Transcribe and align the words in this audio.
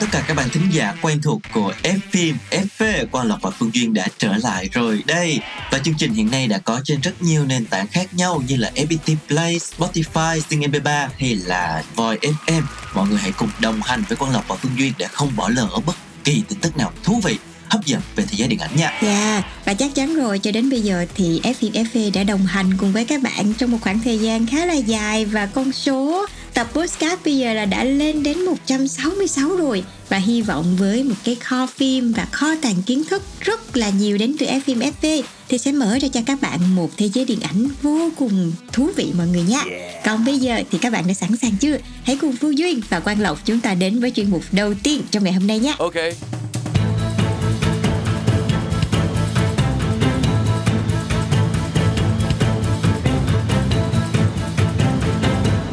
tất 0.00 0.06
cả 0.12 0.24
các 0.28 0.34
bạn 0.34 0.48
thính 0.48 0.68
giả 0.70 0.94
quen 1.02 1.22
thuộc 1.22 1.40
của 1.54 1.72
F 1.82 1.98
phim 2.10 2.36
FV 2.50 3.06
Quang 3.06 3.26
Lộc 3.26 3.42
và 3.42 3.50
Phương 3.50 3.70
Duyên 3.74 3.94
đã 3.94 4.06
trở 4.18 4.36
lại 4.36 4.68
rồi 4.72 5.02
đây. 5.06 5.40
Và 5.72 5.78
chương 5.78 5.94
trình 5.98 6.12
hiện 6.12 6.30
nay 6.30 6.46
đã 6.46 6.58
có 6.58 6.80
trên 6.84 7.00
rất 7.00 7.22
nhiều 7.22 7.44
nền 7.44 7.66
tảng 7.66 7.86
khác 7.86 8.14
nhau 8.14 8.42
như 8.48 8.56
là 8.56 8.70
FPT 8.74 9.16
Play, 9.28 9.58
Spotify, 9.58 10.40
Sing 10.40 10.60
MP3 10.60 11.08
hay 11.18 11.34
là 11.34 11.82
Voi 11.94 12.18
FM 12.22 12.62
mọi 12.94 13.08
người 13.08 13.18
hãy 13.18 13.32
cùng 13.32 13.48
đồng 13.60 13.80
hành 13.82 14.02
với 14.08 14.16
Quang 14.16 14.32
Lộc 14.32 14.48
và 14.48 14.56
Phương 14.56 14.78
Duyên 14.78 14.92
để 14.98 15.06
không 15.06 15.36
bỏ 15.36 15.48
lỡ 15.48 15.68
bất 15.86 15.96
kỳ 16.24 16.42
tin 16.48 16.58
tức 16.60 16.76
nào 16.76 16.92
thú 17.04 17.20
vị 17.24 17.38
hấp 17.70 17.86
dẫn 17.86 18.00
về 18.16 18.24
thế 18.28 18.36
giới 18.36 18.48
điện 18.48 18.58
ảnh 18.58 18.76
nha. 18.76 18.98
Dạ, 19.02 19.42
và 19.64 19.74
chắc 19.74 19.94
chắn 19.94 20.14
rồi 20.14 20.38
cho 20.38 20.52
đến 20.52 20.70
bây 20.70 20.80
giờ 20.80 21.06
thì 21.14 21.40
F 21.44 21.72
FV 21.72 22.12
đã 22.14 22.24
đồng 22.24 22.46
hành 22.46 22.76
cùng 22.76 22.92
với 22.92 23.04
các 23.04 23.22
bạn 23.22 23.54
trong 23.58 23.70
một 23.70 23.78
khoảng 23.80 24.00
thời 24.00 24.18
gian 24.18 24.46
khá 24.46 24.66
là 24.66 24.74
dài. 24.74 25.24
Và 25.24 25.46
con 25.46 25.72
số 25.72 26.26
tập 26.58 26.66
podcast 26.74 27.24
bây 27.24 27.38
giờ 27.38 27.54
là 27.54 27.64
đã 27.64 27.84
lên 27.84 28.22
đến 28.22 28.44
166 28.44 29.56
rồi 29.56 29.84
và 30.08 30.16
hy 30.16 30.42
vọng 30.42 30.76
với 30.78 31.04
một 31.04 31.14
cái 31.24 31.34
kho 31.34 31.66
phim 31.66 32.12
và 32.12 32.24
kho 32.24 32.54
tàng 32.62 32.74
kiến 32.86 33.04
thức 33.04 33.22
rất 33.40 33.76
là 33.76 33.90
nhiều 33.90 34.18
đến 34.18 34.36
từ 34.38 34.46
F 34.46 34.60
phim 34.60 34.78
FV 34.78 35.22
thì 35.48 35.58
sẽ 35.58 35.72
mở 35.72 35.98
ra 35.98 36.08
cho 36.08 36.20
các 36.26 36.40
bạn 36.40 36.74
một 36.74 36.90
thế 36.96 37.08
giới 37.08 37.24
điện 37.24 37.40
ảnh 37.40 37.66
vô 37.82 38.10
cùng 38.16 38.52
thú 38.72 38.90
vị 38.96 39.12
mọi 39.18 39.26
người 39.26 39.42
nhé. 39.42 39.62
Còn 40.04 40.24
bây 40.24 40.38
giờ 40.38 40.62
thì 40.70 40.78
các 40.78 40.92
bạn 40.92 41.06
đã 41.08 41.14
sẵn 41.14 41.36
sàng 41.36 41.52
chưa? 41.60 41.78
Hãy 42.04 42.16
cùng 42.16 42.36
Phương 42.36 42.58
Duyên 42.58 42.80
và 42.88 43.00
Quang 43.00 43.20
Lộc 43.20 43.44
chúng 43.44 43.60
ta 43.60 43.74
đến 43.74 44.00
với 44.00 44.10
chuyên 44.10 44.30
mục 44.30 44.42
đầu 44.52 44.74
tiên 44.82 45.02
trong 45.10 45.24
ngày 45.24 45.32
hôm 45.32 45.46
nay 45.46 45.58
nhé. 45.58 45.74
ok 45.78 45.94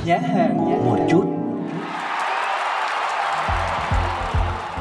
giá 0.06 0.18
hàng 0.18 0.58
một 0.86 1.08
chút. 1.12 1.24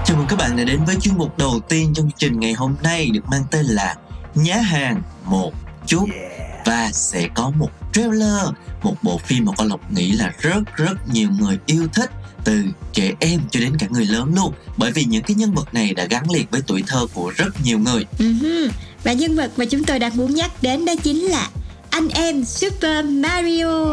Chào 0.04 0.16
mừng 0.16 0.26
các 0.28 0.36
bạn 0.38 0.56
đã 0.56 0.64
đến 0.64 0.80
với 0.86 0.96
chuyên 1.00 1.14
mục 1.18 1.38
đầu 1.38 1.60
tiên 1.68 1.92
trong 1.94 2.10
chương 2.10 2.18
trình 2.18 2.40
ngày 2.40 2.52
hôm 2.52 2.76
nay 2.82 3.10
được 3.12 3.20
mang 3.30 3.44
tên 3.50 3.66
là 3.66 3.94
Nhá 4.34 4.56
hàng 4.56 5.02
một 5.24 5.52
chút. 5.86 6.06
Và 6.64 6.90
sẽ 6.92 7.28
có 7.34 7.50
một 7.50 7.68
trailer, 7.92 8.48
một 8.82 8.94
bộ 9.02 9.18
phim 9.18 9.44
mà 9.44 9.52
con 9.56 9.68
Lộc 9.68 9.92
nghĩ 9.92 10.12
là 10.12 10.32
rất 10.38 10.76
rất 10.76 11.08
nhiều 11.12 11.28
người 11.40 11.58
yêu 11.66 11.88
thích 11.94 12.10
từ 12.44 12.64
trẻ 12.92 13.12
em 13.20 13.40
cho 13.50 13.60
đến 13.60 13.76
cả 13.78 13.86
người 13.90 14.06
lớn 14.06 14.32
luôn. 14.36 14.52
Bởi 14.76 14.92
vì 14.92 15.04
những 15.04 15.22
cái 15.22 15.34
nhân 15.34 15.54
vật 15.54 15.74
này 15.74 15.94
đã 15.94 16.04
gắn 16.04 16.30
liền 16.30 16.46
với 16.50 16.60
tuổi 16.66 16.84
thơ 16.86 17.06
của 17.14 17.32
rất 17.36 17.48
nhiều 17.64 17.78
người. 17.78 18.06
Ừm, 18.18 18.68
Và 19.04 19.12
nhân 19.12 19.36
vật 19.36 19.50
mà 19.56 19.64
chúng 19.64 19.84
tôi 19.84 19.98
đang 19.98 20.16
muốn 20.16 20.34
nhắc 20.34 20.62
đến 20.62 20.84
đó 20.84 20.92
chính 21.02 21.22
là 21.22 21.48
anh 21.94 22.08
em 22.08 22.44
Super 22.44 23.04
Mario. 23.04 23.84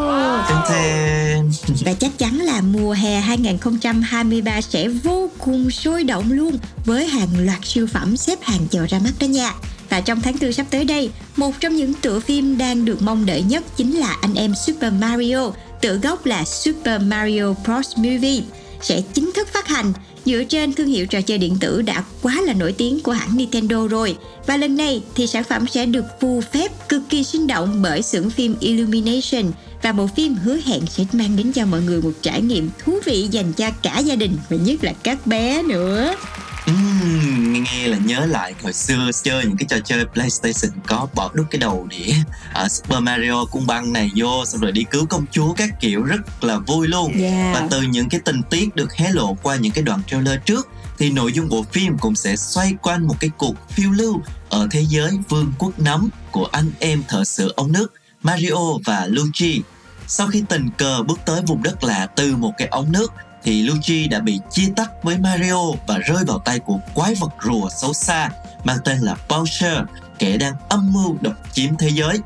Tên 0.68 1.50
Và 1.84 1.92
chắc 1.92 2.18
chắn 2.18 2.38
là 2.38 2.60
mùa 2.60 2.92
hè 2.92 3.20
2023 3.20 4.60
sẽ 4.60 4.88
vô 4.88 5.30
cùng 5.38 5.70
sôi 5.70 6.04
động 6.04 6.32
luôn 6.32 6.58
với 6.84 7.06
hàng 7.06 7.28
loạt 7.38 7.58
siêu 7.62 7.86
phẩm 7.86 8.16
xếp 8.16 8.38
hàng 8.42 8.66
chờ 8.70 8.86
ra 8.86 8.98
mắt 8.98 9.12
đó 9.20 9.24
nha. 9.24 9.54
Và 9.90 10.00
trong 10.00 10.20
tháng 10.20 10.38
tư 10.38 10.52
sắp 10.52 10.66
tới 10.70 10.84
đây, 10.84 11.10
một 11.36 11.60
trong 11.60 11.76
những 11.76 11.94
tựa 11.94 12.20
phim 12.20 12.58
đang 12.58 12.84
được 12.84 13.02
mong 13.02 13.26
đợi 13.26 13.42
nhất 13.42 13.64
chính 13.76 13.98
là 13.98 14.16
anh 14.20 14.34
em 14.34 14.54
Super 14.66 14.92
Mario, 15.00 15.50
tựa 15.80 15.94
gốc 15.94 16.26
là 16.26 16.44
Super 16.44 17.02
Mario 17.02 17.54
Bros. 17.64 17.96
Movie 17.96 18.42
sẽ 18.82 19.00
chính 19.14 19.32
thức 19.34 19.48
phát 19.52 19.68
hành 19.68 19.92
dựa 20.24 20.44
trên 20.44 20.72
thương 20.72 20.86
hiệu 20.86 21.06
trò 21.06 21.20
chơi 21.20 21.38
điện 21.38 21.56
tử 21.60 21.82
đã 21.82 22.04
quá 22.22 22.40
là 22.46 22.52
nổi 22.52 22.72
tiếng 22.72 23.00
của 23.00 23.12
hãng 23.12 23.36
Nintendo 23.36 23.86
rồi. 23.86 24.16
Và 24.46 24.56
lần 24.56 24.76
này 24.76 25.02
thì 25.14 25.26
sản 25.26 25.44
phẩm 25.44 25.66
sẽ 25.66 25.86
được 25.86 26.04
phù 26.20 26.40
phép 26.52 26.88
cực 26.88 27.02
kỳ 27.08 27.24
sinh 27.24 27.46
động 27.46 27.82
bởi 27.82 28.02
xưởng 28.02 28.30
phim 28.30 28.54
Illumination 28.60 29.52
và 29.82 29.92
bộ 29.92 30.06
phim 30.16 30.34
hứa 30.34 30.58
hẹn 30.64 30.80
sẽ 30.86 31.04
mang 31.12 31.36
đến 31.36 31.52
cho 31.52 31.66
mọi 31.66 31.80
người 31.82 32.02
một 32.02 32.12
trải 32.22 32.42
nghiệm 32.42 32.70
thú 32.84 32.98
vị 33.04 33.28
dành 33.30 33.52
cho 33.52 33.70
cả 33.82 33.98
gia 33.98 34.16
đình 34.16 34.36
và 34.48 34.56
nhất 34.56 34.84
là 34.84 34.92
các 35.02 35.26
bé 35.26 35.62
nữa. 35.62 36.14
Nghe 36.66 37.88
là 37.88 37.98
nhớ 38.04 38.26
lại 38.26 38.54
hồi 38.62 38.72
xưa 38.72 39.10
chơi 39.22 39.44
những 39.44 39.56
cái 39.56 39.66
trò 39.68 39.76
chơi 39.84 40.04
PlayStation 40.04 40.80
có 40.86 41.08
bỏ 41.14 41.30
đút 41.34 41.46
cái 41.50 41.58
đầu 41.58 41.86
đĩa 41.90 42.14
ở 42.54 42.68
Super 42.68 43.02
Mario 43.02 43.44
cung 43.44 43.66
băng 43.66 43.92
này 43.92 44.10
vô 44.16 44.44
xong 44.46 44.60
rồi 44.60 44.72
đi 44.72 44.84
cứu 44.90 45.06
công 45.06 45.24
chúa 45.30 45.52
các 45.52 45.70
kiểu 45.80 46.02
rất 46.02 46.44
là 46.44 46.58
vui 46.58 46.88
luôn 46.88 47.12
Yeah. 47.12 47.54
và 47.54 47.66
từ 47.70 47.82
những 47.82 48.08
cái 48.08 48.20
tình 48.24 48.42
tiết 48.50 48.76
được 48.76 48.92
hé 48.92 49.12
lộ 49.12 49.36
qua 49.42 49.56
những 49.56 49.72
cái 49.72 49.84
đoạn 49.84 50.02
trailer 50.06 50.38
trước 50.44 50.68
thì 50.98 51.10
nội 51.10 51.32
dung 51.32 51.48
bộ 51.48 51.64
phim 51.72 51.98
cũng 51.98 52.14
sẽ 52.14 52.36
xoay 52.36 52.74
quanh 52.82 53.06
một 53.06 53.14
cái 53.20 53.30
cuộc 53.38 53.54
phiêu 53.70 53.90
lưu 53.90 54.22
ở 54.50 54.68
thế 54.70 54.84
giới 54.88 55.10
vương 55.28 55.52
quốc 55.58 55.78
nấm 55.78 56.08
của 56.30 56.48
anh 56.52 56.70
em 56.78 57.02
thợ 57.08 57.24
sửa 57.24 57.48
ống 57.56 57.72
nước 57.72 57.92
Mario 58.22 58.56
và 58.84 59.06
Luigi. 59.06 59.62
Sau 60.06 60.26
khi 60.26 60.42
tình 60.48 60.70
cờ 60.78 61.02
bước 61.02 61.18
tới 61.26 61.42
vùng 61.46 61.62
đất 61.62 61.84
lạ 61.84 62.06
từ 62.16 62.36
một 62.36 62.52
cái 62.58 62.68
ống 62.68 62.92
nước 62.92 63.12
thì 63.44 63.62
Luigi 63.62 64.08
đã 64.10 64.20
bị 64.20 64.40
chia 64.50 64.72
tách 64.76 65.02
với 65.02 65.18
Mario 65.18 65.72
và 65.86 65.98
rơi 65.98 66.24
vào 66.26 66.38
tay 66.38 66.58
của 66.58 66.78
quái 66.94 67.14
vật 67.14 67.30
rùa 67.44 67.68
xấu 67.70 67.92
xa 67.92 68.30
mang 68.64 68.78
tên 68.84 68.98
là 68.98 69.16
Bowser, 69.28 69.84
kẻ 70.18 70.36
đang 70.36 70.54
âm 70.68 70.92
mưu 70.92 71.16
độc 71.20 71.34
chiếm 71.52 71.76
thế 71.76 71.88
giới. 71.88 72.18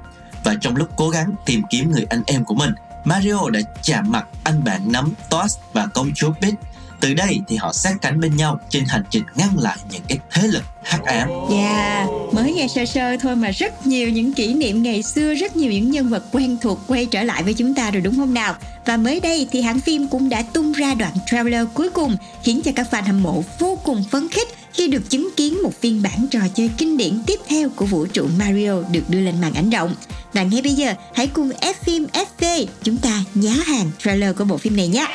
Và 0.44 0.54
trong 0.60 0.76
lúc 0.76 0.88
cố 0.96 1.08
gắng 1.08 1.34
tìm 1.44 1.62
kiếm 1.70 1.90
người 1.90 2.06
anh 2.10 2.22
em 2.26 2.44
của 2.44 2.54
mình, 2.54 2.74
Mario 3.04 3.50
đã 3.52 3.60
chạm 3.82 4.12
mặt 4.12 4.26
anh 4.44 4.64
bạn 4.64 4.92
nắm 4.92 5.12
Toad 5.30 5.56
và 5.72 5.86
công 5.86 6.10
chúa 6.14 6.32
Peach. 6.40 6.54
Từ 7.00 7.14
đây 7.14 7.40
thì 7.48 7.56
họ 7.56 7.72
sát 7.72 7.92
cánh 8.02 8.20
bên 8.20 8.36
nhau 8.36 8.60
trên 8.68 8.84
hành 8.84 9.02
trình 9.10 9.22
ngăn 9.34 9.58
lại 9.58 9.76
những 9.92 10.02
cái 10.08 10.18
thế 10.32 10.48
lực 10.48 10.62
hắc 10.84 11.04
ám. 11.04 11.28
Dạ, 11.50 12.06
mới 12.32 12.52
nghe 12.52 12.68
sơ 12.68 12.86
sơ 12.86 13.16
thôi 13.16 13.36
mà 13.36 13.50
rất 13.50 13.86
nhiều 13.86 14.08
những 14.08 14.32
kỷ 14.32 14.54
niệm 14.54 14.82
ngày 14.82 15.02
xưa, 15.02 15.34
rất 15.34 15.56
nhiều 15.56 15.72
những 15.72 15.90
nhân 15.90 16.08
vật 16.08 16.24
quen 16.32 16.56
thuộc 16.62 16.78
quay 16.86 17.06
trở 17.06 17.22
lại 17.22 17.42
với 17.42 17.54
chúng 17.54 17.74
ta 17.74 17.90
rồi 17.90 18.00
đúng 18.00 18.16
không 18.16 18.34
nào? 18.34 18.54
Và 18.86 18.96
mới 18.96 19.20
đây 19.20 19.48
thì 19.52 19.60
hãng 19.62 19.80
phim 19.80 20.08
cũng 20.08 20.28
đã 20.28 20.42
tung 20.42 20.72
ra 20.72 20.94
đoạn 20.94 21.12
trailer 21.26 21.66
cuối 21.74 21.90
cùng 21.90 22.16
khiến 22.42 22.60
cho 22.64 22.72
các 22.76 22.86
fan 22.90 23.02
hâm 23.02 23.22
mộ 23.22 23.44
vô 23.58 23.78
cùng 23.84 24.04
phấn 24.10 24.28
khích 24.28 24.48
khi 24.72 24.88
được 24.88 25.10
chứng 25.10 25.28
kiến 25.36 25.62
một 25.62 25.80
phiên 25.80 26.02
bản 26.02 26.26
trò 26.30 26.40
chơi 26.54 26.70
kinh 26.78 26.96
điển 26.96 27.22
tiếp 27.26 27.40
theo 27.48 27.68
của 27.76 27.86
vũ 27.86 28.06
trụ 28.06 28.26
Mario 28.38 28.82
được 28.90 29.02
đưa 29.08 29.20
lên 29.20 29.40
màn 29.40 29.54
ảnh 29.54 29.70
rộng. 29.70 29.94
Và 30.32 30.42
ngay 30.42 30.62
bây 30.62 30.72
giờ, 30.72 30.94
hãy 31.14 31.26
cùng 31.26 31.50
F 31.60 31.74
phim 31.82 32.06
FV 32.12 32.66
chúng 32.82 32.96
ta 32.96 33.24
nhá 33.34 33.54
hàng 33.66 33.90
trailer 33.98 34.36
của 34.36 34.44
bộ 34.44 34.56
phim 34.56 34.76
này 34.76 34.88
nhé. 34.88 35.06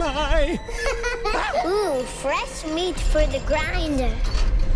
Am 0.00 0.02
I? 0.02 0.60
Ooh, 1.66 2.02
fresh 2.02 2.64
meat 2.66 2.98
for 2.98 3.26
the 3.26 3.40
grinder. 3.46 4.14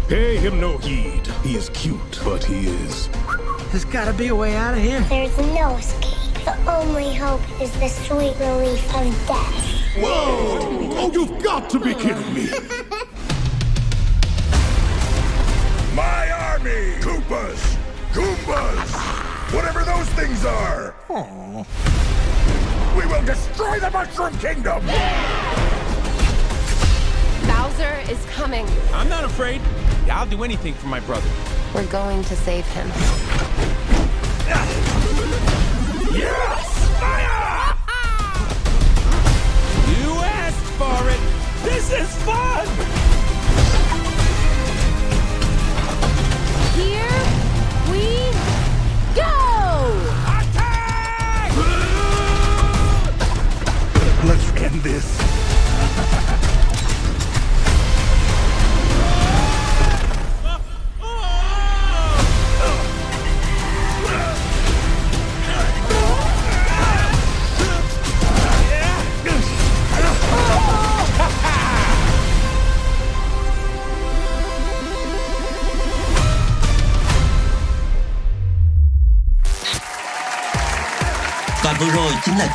Pay 0.09 0.37
him 0.37 0.61
no 0.61 0.79
heed. 0.79 1.27
He 1.43 1.57
is 1.57 1.69
cute, 1.71 2.21
but 2.25 2.45
he 2.45 2.69
is. 2.69 3.09
There's 3.71 3.85
gotta 3.85 4.13
be 4.13 4.29
a 4.29 4.35
way 4.35 4.57
out 4.57 4.75
of 4.75 4.81
here. 4.83 5.01
There's 5.03 5.37
no 5.39 5.77
escape. 5.77 6.19
The 6.45 6.57
only 6.71 7.15
hope 7.15 7.41
is 7.61 7.73
the 7.79 7.89
sweet 7.89 8.37
relief 8.41 8.85
of 8.97 9.27
death. 9.29 9.69
Whoa! 9.97 10.59
Oh, 10.95 11.11
you've 11.13 11.43
got 11.43 11.71
to 11.71 11.79
be 11.79 11.95
kidding 11.95 12.35
me! 12.35 12.47
My 15.95 16.31
army! 16.31 16.97
Koopas! 17.01 17.77
Goombas! 18.13 19.55
Whatever 19.55 19.85
those 19.85 20.09
things 20.11 20.45
are! 20.45 20.95
We 21.09 21.92
will 23.13 23.23
destroy 23.27 23.79
the 23.79 23.91
Mushroom 23.91 24.37
Kingdom! 24.39 24.85
Bowser 27.47 28.01
is 28.11 28.25
coming. 28.31 28.67
I'm 28.95 29.09
not 29.09 29.25
afraid. 29.25 29.61
I'll 30.11 30.27
do 30.27 30.43
anything 30.45 30.73
for 30.73 30.87
my 30.87 31.01
brother. 31.01 31.29
We're 31.75 31.87
going 31.87 32.25
to 32.25 32.37
save 32.37 32.67
him. 32.69 32.89
Yes! 36.15 36.89
Fire! 37.01 37.77
You 39.91 40.11
asked 40.23 40.73
for 40.79 41.11
it. 41.11 41.21
This 41.65 41.93
is 41.93 42.17
fun. 42.23 43.02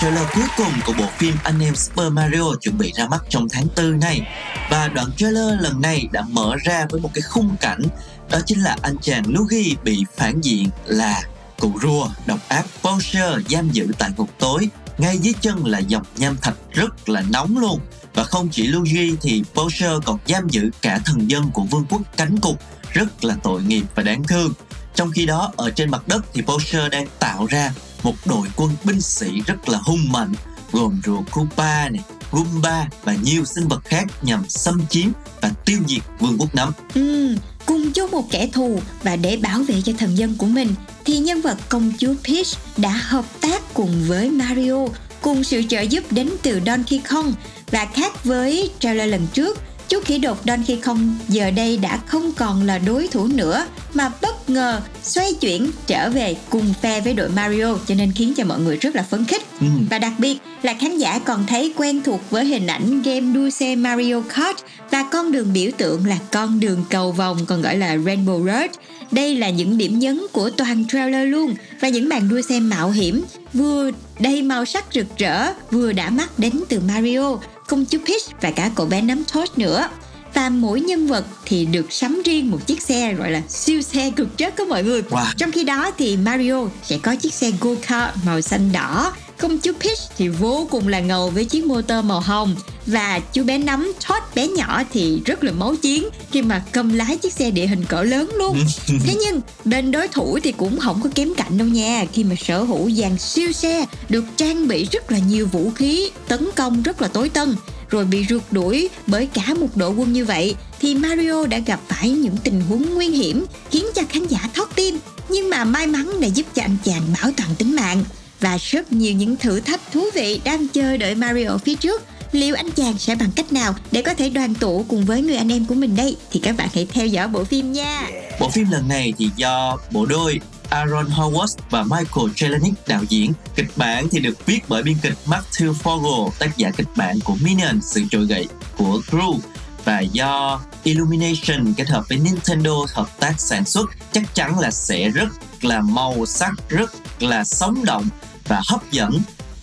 Trailer 0.02 0.24
cuối 0.34 0.44
cùng 0.58 0.72
của 0.86 0.94
bộ 0.98 1.06
phim 1.18 1.36
anh 1.44 1.60
em 1.60 1.76
Super 1.76 2.12
Mario 2.12 2.56
chuẩn 2.62 2.78
bị 2.78 2.94
ra 2.96 3.08
mắt 3.08 3.24
trong 3.30 3.48
tháng 3.50 3.68
4 3.78 4.00
này. 4.00 4.22
Và 4.70 4.88
đoạn 4.88 5.08
trailer 5.18 5.62
lần 5.62 5.82
này 5.82 6.08
đã 6.12 6.22
mở 6.30 6.56
ra 6.64 6.86
với 6.90 7.02
một 7.02 7.10
cái 7.14 7.22
khung 7.22 7.56
cảnh, 7.62 7.82
đó 8.30 8.40
chính 8.46 8.64
là 8.64 8.76
anh 8.82 8.98
chàng 9.02 9.24
Luigi 9.28 9.76
bị 9.84 10.06
phản 10.16 10.42
diện 10.42 10.70
là 10.86 11.22
cụ 11.60 11.74
rùa 11.82 12.10
độc 12.26 12.40
ác 12.48 12.66
Bowser 12.84 13.42
giam 13.50 13.70
giữ 13.70 13.88
tại 14.00 14.10
ngục 14.18 14.30
tối. 14.40 14.70
Ngay 14.98 15.18
dưới 15.18 15.34
chân 15.42 15.66
là 15.66 15.80
dòng 15.80 16.06
nham 16.18 16.38
thạch 16.42 16.56
rất 16.72 17.10
là 17.10 17.22
nóng 17.30 17.58
luôn. 17.58 17.80
Và 18.14 18.24
không 18.24 18.50
chỉ 18.52 18.68
Luigi 18.68 19.16
thì 19.22 19.44
Bowser 19.56 20.02
còn 20.02 20.20
giam 20.28 20.50
giữ 20.50 20.70
cả 20.82 21.00
thần 21.06 21.32
dân 21.32 21.50
của 21.52 21.64
vương 21.64 21.86
quốc 21.90 22.02
cánh 22.18 22.40
cục 22.40 22.62
rất 22.94 23.24
là 23.24 23.36
tội 23.44 23.64
nghiệp 23.64 23.84
và 23.96 24.04
đáng 24.04 24.24
thương. 24.24 24.54
Trong 24.96 25.12
khi 25.12 25.26
đó, 25.26 25.54
ở 25.58 25.72
trên 25.72 25.92
mặt 25.92 26.08
đất 26.08 26.26
thì 26.34 26.42
Bowser 26.42 26.90
đang 26.90 27.08
tạo 27.20 27.46
ra 27.46 27.72
một 28.04 28.16
đội 28.26 28.48
quân 28.56 28.72
binh 28.84 29.02
sĩ 29.02 29.42
rất 29.48 29.70
là 29.70 29.80
hung 29.84 30.12
mạnh 30.12 30.34
gồm 30.72 31.02
rùa 31.06 31.22
Koopa 31.32 31.90
này, 31.90 32.04
Goomba 32.32 32.90
và 33.04 33.16
nhiều 33.24 33.46
sinh 33.46 33.68
vật 33.68 33.86
khác 33.86 34.06
nhằm 34.22 34.50
xâm 34.50 34.82
chiếm 34.90 35.10
và 35.42 35.52
tiêu 35.66 35.80
diệt 35.88 36.02
vương 36.20 36.38
quốc 36.40 36.56
nấm. 36.56 36.72
Ừ, 36.94 37.36
cùng 37.66 37.92
chung 37.92 38.12
một 38.12 38.32
kẻ 38.32 38.50
thù 38.54 38.80
và 39.04 39.16
để 39.16 39.38
bảo 39.38 39.60
vệ 39.60 39.82
cho 39.82 39.94
thần 39.98 40.18
dân 40.18 40.36
của 40.38 40.46
mình 40.46 40.76
thì 41.06 41.18
nhân 41.18 41.42
vật 41.42 41.58
công 41.70 41.94
chúa 41.98 42.14
Peach 42.24 42.48
đã 42.78 42.90
hợp 42.90 43.26
tác 43.42 43.74
cùng 43.74 44.04
với 44.08 44.30
Mario 44.32 44.88
cùng 45.22 45.44
sự 45.44 45.62
trợ 45.70 45.82
giúp 45.82 46.04
đến 46.12 46.30
từ 46.42 46.62
Donkey 46.66 47.00
Kong 47.10 47.34
và 47.72 47.88
khác 47.94 48.24
với 48.24 48.72
trailer 48.80 49.12
lần 49.12 49.28
trước 49.34 49.60
chú 49.90 50.00
khỉ 50.06 50.18
đột 50.18 50.38
Donkey 50.46 50.76
Kong 50.76 51.16
giờ 51.28 51.52
đây 51.52 51.78
đã 51.78 51.98
không 52.06 52.32
còn 52.32 52.64
là 52.64 52.78
đối 52.78 53.08
thủ 53.08 53.28
nữa 53.28 53.66
mà 53.94 54.12
bất 54.22 54.50
ngờ 54.50 54.82
xoay 55.04 55.34
chuyển 55.34 55.72
trở 55.88 56.10
về 56.10 56.36
cùng 56.50 56.74
phe 56.82 57.02
với 57.02 57.14
đội 57.14 57.30
Mario 57.30 57.78
cho 57.88 57.96
nên 57.96 58.12
khiến 58.16 58.34
cho 58.38 58.44
mọi 58.46 58.60
người 58.60 58.78
rất 58.78 58.96
là 58.96 59.04
phấn 59.04 59.26
khích 59.26 59.42
Ừ. 59.62 59.68
và 59.90 60.00
đặc 60.00 60.14
biệt 60.18 60.38
là 60.62 60.74
khán 60.74 60.98
giả 60.98 61.20
còn 61.20 61.46
thấy 61.48 61.74
quen 61.78 62.02
thuộc 62.04 62.22
với 62.30 62.46
hình 62.46 62.68
ảnh 62.68 63.02
game 63.02 63.34
đua 63.34 63.50
xe 63.50 63.76
Mario 63.76 64.22
Kart 64.22 64.58
và 64.92 65.04
con 65.12 65.32
đường 65.32 65.54
biểu 65.54 65.72
tượng 65.78 66.06
là 66.06 66.18
con 66.32 66.60
đường 66.60 66.84
cầu 66.90 67.12
vòng 67.12 67.38
còn 67.46 67.62
gọi 67.62 67.78
là 67.78 67.96
Rainbow 67.96 68.46
Road. 68.46 68.70
Đây 69.12 69.36
là 69.36 69.50
những 69.50 69.78
điểm 69.78 70.00
nhấn 70.00 70.22
của 70.32 70.50
toàn 70.50 70.86
trailer 70.88 71.30
luôn 71.30 71.56
và 71.82 71.90
những 71.90 72.10
màn 72.10 72.30
đua 72.30 72.42
xe 72.50 72.60
mạo 72.60 72.92
hiểm 72.92 73.24
vừa 73.54 73.92
đầy 74.20 74.42
màu 74.42 74.66
sắc 74.66 74.86
rực 74.94 75.18
rỡ 75.18 75.54
vừa 75.72 75.92
đã 75.92 76.10
mắt 76.10 76.40
đến 76.40 76.52
từ 76.70 76.80
Mario, 76.88 77.38
công 77.68 77.86
chúa 77.86 78.00
Peach 78.08 78.42
và 78.42 78.52
cả 78.52 78.72
cậu 78.76 78.86
bé 78.86 79.02
nắm 79.02 79.24
Toad 79.34 79.50
nữa. 79.56 79.90
Và 80.34 80.50
mỗi 80.50 80.82
nhân 80.82 81.08
vật 81.08 81.26
thì 81.46 81.66
được 81.66 81.92
sắm 81.92 82.22
riêng 82.26 82.52
một 82.52 82.68
chiếc 82.68 82.82
xe 82.82 83.14
gọi 83.14 83.32
là 83.32 83.42
siêu 83.50 83.82
xe 83.82 84.12
cực 84.16 84.38
chất 84.38 84.58
đó 84.58 84.66
mọi 84.66 84.84
người. 84.84 85.02
Wow. 85.02 85.26
Trong 85.38 85.52
khi 85.52 85.64
đó 85.64 85.92
thì 85.98 86.18
Mario 86.18 86.68
sẽ 86.84 86.98
có 86.98 87.16
chiếc 87.16 87.34
xe 87.34 87.52
go-kart 87.62 88.12
màu 88.26 88.42
xanh 88.42 88.72
đỏ 88.72 89.14
Công 89.40 89.60
chúa 89.60 89.74
Peach 89.80 90.00
thì 90.18 90.28
vô 90.28 90.68
cùng 90.72 90.88
là 90.88 91.00
ngầu 91.00 91.30
với 91.30 91.46
chiếc 91.46 91.66
motor 91.66 92.06
màu 92.06 92.20
hồng. 92.20 92.56
Và 92.86 93.20
chú 93.34 93.44
bé 93.44 93.58
nắm 93.58 93.94
Todd 94.08 94.36
bé 94.36 94.48
nhỏ 94.48 94.84
thì 94.94 95.22
rất 95.26 95.44
là 95.44 95.52
máu 95.52 95.76
chiến 95.76 96.10
khi 96.32 96.42
mà 96.42 96.64
cầm 96.72 96.94
lái 96.94 97.18
chiếc 97.18 97.34
xe 97.34 97.52
địa 97.52 97.68
hình 97.68 97.86
cỡ 97.86 98.04
lớn 98.04 98.32
luôn. 98.38 98.58
Thế 98.88 99.16
nhưng 99.20 99.42
bên 99.66 99.92
đối 99.92 100.08
thủ 100.08 100.40
thì 100.44 100.52
cũng 100.52 100.80
không 100.80 101.02
có 101.04 101.10
kém 101.16 101.34
cạnh 101.34 101.58
đâu 101.58 101.68
nha. 101.68 102.06
Khi 102.14 102.24
mà 102.24 102.36
sở 102.36 102.64
hữu 102.64 102.92
dàn 102.92 103.18
siêu 103.18 103.52
xe 103.52 103.86
được 104.10 104.24
trang 104.38 104.68
bị 104.68 104.88
rất 104.92 105.12
là 105.12 105.20
nhiều 105.20 105.48
vũ 105.48 105.72
khí 105.76 106.12
tấn 106.28 106.50
công 106.56 106.84
rất 106.84 107.02
là 107.02 107.08
tối 107.08 107.30
tân 107.30 107.56
rồi 107.90 108.06
bị 108.06 108.26
rượt 108.30 108.42
đuổi 108.52 108.90
bởi 109.08 109.26
cả 109.26 109.54
một 109.54 109.68
đội 109.76 109.92
quân 109.92 110.14
như 110.14 110.26
vậy 110.26 110.56
thì 110.80 110.96
Mario 110.96 111.46
đã 111.46 111.60
gặp 111.60 111.80
phải 111.88 112.10
những 112.10 112.38
tình 112.44 112.62
huống 112.62 112.94
nguy 112.94 113.08
hiểm 113.08 113.46
khiến 113.72 113.86
cho 113.96 114.02
khán 114.10 114.28
giả 114.28 114.50
thót 114.54 114.76
tim. 114.76 115.00
Nhưng 115.30 115.50
mà 115.50 115.64
may 115.64 115.88
mắn 115.88 116.22
đã 116.22 116.28
giúp 116.28 116.46
cho 116.56 116.62
anh 116.62 116.78
chàng 116.86 117.02
bảo 117.22 117.32
toàn 117.38 117.50
tính 117.58 117.76
mạng 117.76 118.04
và 118.40 118.58
rất 118.62 118.92
nhiều 118.94 119.14
những 119.14 119.38
thử 119.38 119.60
thách 119.60 119.82
thú 119.92 120.06
vị 120.14 120.42
đang 120.44 120.68
chờ 120.68 120.98
đợi 120.98 121.16
Mario 121.16 121.58
phía 121.58 121.76
trước. 121.76 122.02
Liệu 122.32 122.56
anh 122.56 122.72
chàng 122.72 122.98
sẽ 122.98 123.16
bằng 123.16 123.32
cách 123.36 123.54
nào 123.54 123.76
để 123.92 124.02
có 124.02 124.14
thể 124.14 124.30
đoàn 124.30 124.56
tụ 124.56 124.86
cùng 124.88 125.06
với 125.06 125.22
người 125.22 125.36
anh 125.36 125.52
em 125.52 125.66
của 125.66 125.76
mình 125.76 125.96
đây? 125.96 126.18
Thì 126.32 126.40
các 126.40 126.58
bạn 126.58 126.70
hãy 126.74 126.86
theo 126.86 127.08
dõi 127.08 127.28
bộ 127.28 127.44
phim 127.44 127.74
nha. 127.74 128.10
Bộ 128.40 128.50
phim 128.50 128.72
lần 128.72 128.88
này 128.88 129.14
thì 129.18 129.30
do 129.36 129.78
bộ 129.92 130.06
đôi 130.06 130.40
Aaron 130.70 131.06
Howard 131.06 131.58
và 131.70 131.84
Michael 131.84 132.28
Jelenic 132.36 132.74
đạo 132.88 133.04
diễn. 133.10 133.34
Kịch 133.56 133.72
bản 133.76 134.08
thì 134.12 134.20
được 134.20 134.46
viết 134.46 134.60
bởi 134.68 134.84
biên 134.84 134.96
kịch 135.02 135.18
Matthew 135.26 135.74
Fogel, 135.74 136.30
tác 136.40 136.58
giả 136.58 136.72
kịch 136.78 136.88
bản 136.96 137.20
của 137.24 137.36
Minions, 137.42 137.86
sự 137.86 138.02
trội 138.12 138.26
gậy 138.26 138.48
của 138.78 139.02
Gru 139.12 139.40
và 139.86 140.00
do 140.00 140.60
Illumination 140.84 141.74
kết 141.78 141.88
hợp 141.88 142.04
với 142.10 142.18
Nintendo 142.18 142.74
hợp 142.94 143.20
tác 143.20 143.34
sản 143.38 143.66
xuất 143.66 143.90
chắc 144.12 144.36
chắn 144.36 144.60
là 144.60 144.72
sẽ 144.72 145.10
rất 145.10 145.30
là 145.62 145.82
màu 145.82 146.26
sắc, 146.26 146.52
rất 146.70 146.92
là 147.20 147.44
sống 147.44 147.86
động 147.86 148.10
và 148.48 148.62
hấp 148.68 148.92
dẫn. 148.92 149.12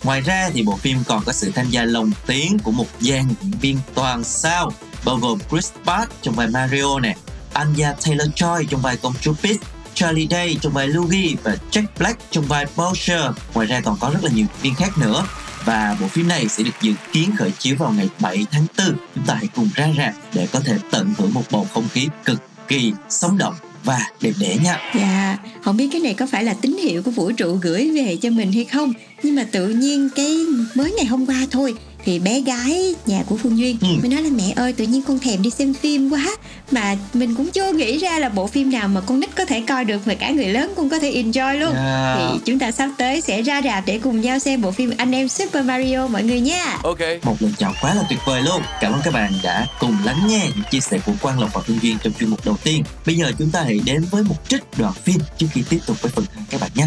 Ngoài 0.03 0.21
ra 0.21 0.49
thì 0.53 0.63
bộ 0.63 0.75
phim 0.75 0.97
còn 1.07 1.23
có 1.25 1.33
sự 1.33 1.51
tham 1.55 1.69
gia 1.69 1.85
lồng 1.85 2.11
tiếng 2.27 2.59
của 2.59 2.71
một 2.71 2.87
dàn 2.99 3.25
diễn 3.41 3.51
viên 3.61 3.79
toàn 3.93 4.23
sao 4.23 4.71
bao 5.05 5.17
gồm 5.17 5.39
Chris 5.49 5.71
Pratt 5.83 6.11
trong 6.21 6.35
vai 6.35 6.47
Mario 6.47 6.99
nè, 6.99 7.15
Anya 7.53 7.93
Taylor-Joy 8.01 8.65
trong 8.69 8.81
vai 8.81 8.97
công 8.97 9.13
chúa 9.21 9.33
Peach, 9.33 9.59
Charlie 9.93 10.27
Day 10.29 10.57
trong 10.61 10.73
vai 10.73 10.87
Luigi 10.87 11.35
và 11.43 11.55
Jack 11.71 11.85
Black 11.99 12.31
trong 12.31 12.45
vai 12.45 12.65
Bowser. 12.75 13.33
Ngoài 13.53 13.67
ra 13.67 13.81
còn 13.81 13.97
có 13.99 14.09
rất 14.13 14.23
là 14.23 14.29
nhiều 14.33 14.45
diễn 14.45 14.61
viên 14.61 14.75
khác 14.75 14.97
nữa. 14.97 15.25
Và 15.65 15.97
bộ 16.01 16.07
phim 16.07 16.27
này 16.27 16.47
sẽ 16.47 16.63
được 16.63 16.71
dự 16.81 16.93
kiến 17.11 17.35
khởi 17.37 17.51
chiếu 17.59 17.75
vào 17.79 17.91
ngày 17.91 18.09
7 18.19 18.45
tháng 18.51 18.65
4. 18.77 18.97
Chúng 19.15 19.25
ta 19.25 19.35
hãy 19.35 19.47
cùng 19.55 19.69
ra 19.75 19.87
rạp 19.97 20.13
để 20.33 20.47
có 20.51 20.59
thể 20.59 20.77
tận 20.91 21.13
hưởng 21.17 21.33
một 21.33 21.43
bầu 21.51 21.67
không 21.73 21.87
khí 21.89 22.09
cực 22.25 22.41
kỳ 22.67 22.93
sống 23.09 23.37
động 23.37 23.55
và 23.85 23.99
đẹp 24.21 24.31
đẽ 24.39 24.57
nha. 24.63 24.79
Dạ, 24.95 25.37
không 25.63 25.77
biết 25.77 25.89
cái 25.91 26.01
này 26.01 26.13
có 26.13 26.25
phải 26.25 26.43
là 26.43 26.53
tín 26.53 26.77
hiệu 26.77 27.01
của 27.03 27.11
vũ 27.11 27.31
trụ 27.31 27.57
gửi 27.61 27.91
về 27.95 28.17
cho 28.21 28.29
mình 28.29 28.51
hay 28.51 28.65
không 28.65 28.93
Nhưng 29.23 29.35
mà 29.35 29.43
tự 29.51 29.67
nhiên 29.67 30.09
cái 30.15 30.37
mới 30.75 30.91
ngày 30.91 31.05
hôm 31.05 31.25
qua 31.25 31.47
thôi 31.51 31.73
thì 32.05 32.19
bé 32.19 32.41
gái 32.41 32.95
nhà 33.05 33.23
của 33.29 33.37
Phương 33.37 33.57
Duyên 33.57 33.77
Ừ. 33.81 33.87
mới 34.01 34.09
nói 34.09 34.21
là 34.23 34.29
mẹ 34.29 34.53
ơi 34.55 34.73
tự 34.73 34.85
nhiên 34.85 35.01
con 35.07 35.19
thèm 35.19 35.41
đi 35.41 35.49
xem 35.49 35.73
phim 35.73 36.09
quá 36.09 36.27
mà 36.71 36.95
mình 37.13 37.35
cũng 37.35 37.51
chưa 37.51 37.71
nghĩ 37.73 37.97
ra 37.97 38.19
là 38.19 38.29
bộ 38.29 38.47
phim 38.47 38.71
nào 38.71 38.87
mà 38.87 39.01
con 39.01 39.19
nít 39.19 39.35
có 39.35 39.45
thể 39.45 39.63
coi 39.67 39.85
được 39.85 40.07
mà 40.07 40.13
cả 40.13 40.29
người 40.29 40.47
lớn 40.47 40.73
cũng 40.75 40.89
có 40.89 40.99
thể 40.99 41.23
enjoy 41.23 41.59
luôn 41.59 41.75
Yeah. 41.75 42.17
thì 42.17 42.39
chúng 42.45 42.59
ta 42.59 42.71
sắp 42.71 42.89
tới 42.97 43.21
sẽ 43.21 43.41
ra 43.41 43.61
rạp 43.61 43.83
để 43.85 43.99
cùng 44.03 44.21
nhau 44.21 44.39
xem 44.39 44.61
bộ 44.61 44.71
phim 44.71 44.91
anh 44.97 45.11
em 45.11 45.27
Super 45.27 45.65
Mario 45.65 46.07
mọi 46.07 46.23
người 46.23 46.39
nha 46.39 46.77
Okay. 46.83 47.19
Một 47.23 47.35
lần 47.39 47.53
chào 47.57 47.73
quá 47.81 47.93
là 47.93 48.03
tuyệt 48.09 48.19
vời 48.25 48.41
luôn. 48.41 48.61
Cảm 48.81 48.93
ơn 48.93 49.01
các 49.03 49.13
bạn 49.13 49.33
đã 49.43 49.65
cùng 49.79 49.97
lắng 50.05 50.19
nghe 50.27 50.41
những 50.55 50.63
chia 50.71 50.79
sẻ 50.79 50.99
của 51.05 51.11
Quang 51.21 51.39
Lộc 51.39 51.53
và 51.53 51.61
Phương 51.61 51.79
Duyên 51.81 51.97
trong 52.03 52.13
chuyên 52.19 52.29
mục 52.29 52.45
đầu 52.45 52.57
tiên. 52.63 52.83
Bây 53.05 53.15
giờ 53.15 53.31
chúng 53.39 53.51
ta 53.51 53.61
hãy 53.61 53.79
đến 53.85 54.05
với 54.11 54.23
một 54.23 54.35
trích 54.47 54.63
đoạn 54.77 54.93
phim 55.03 55.17
trước 55.37 55.47
khi 55.53 55.63
tiếp 55.69 55.79
tục 55.85 56.01
với 56.01 56.11
phần 56.15 56.25
2 56.35 56.43
các 56.49 56.61
bạn 56.61 56.71
nhé. 56.75 56.85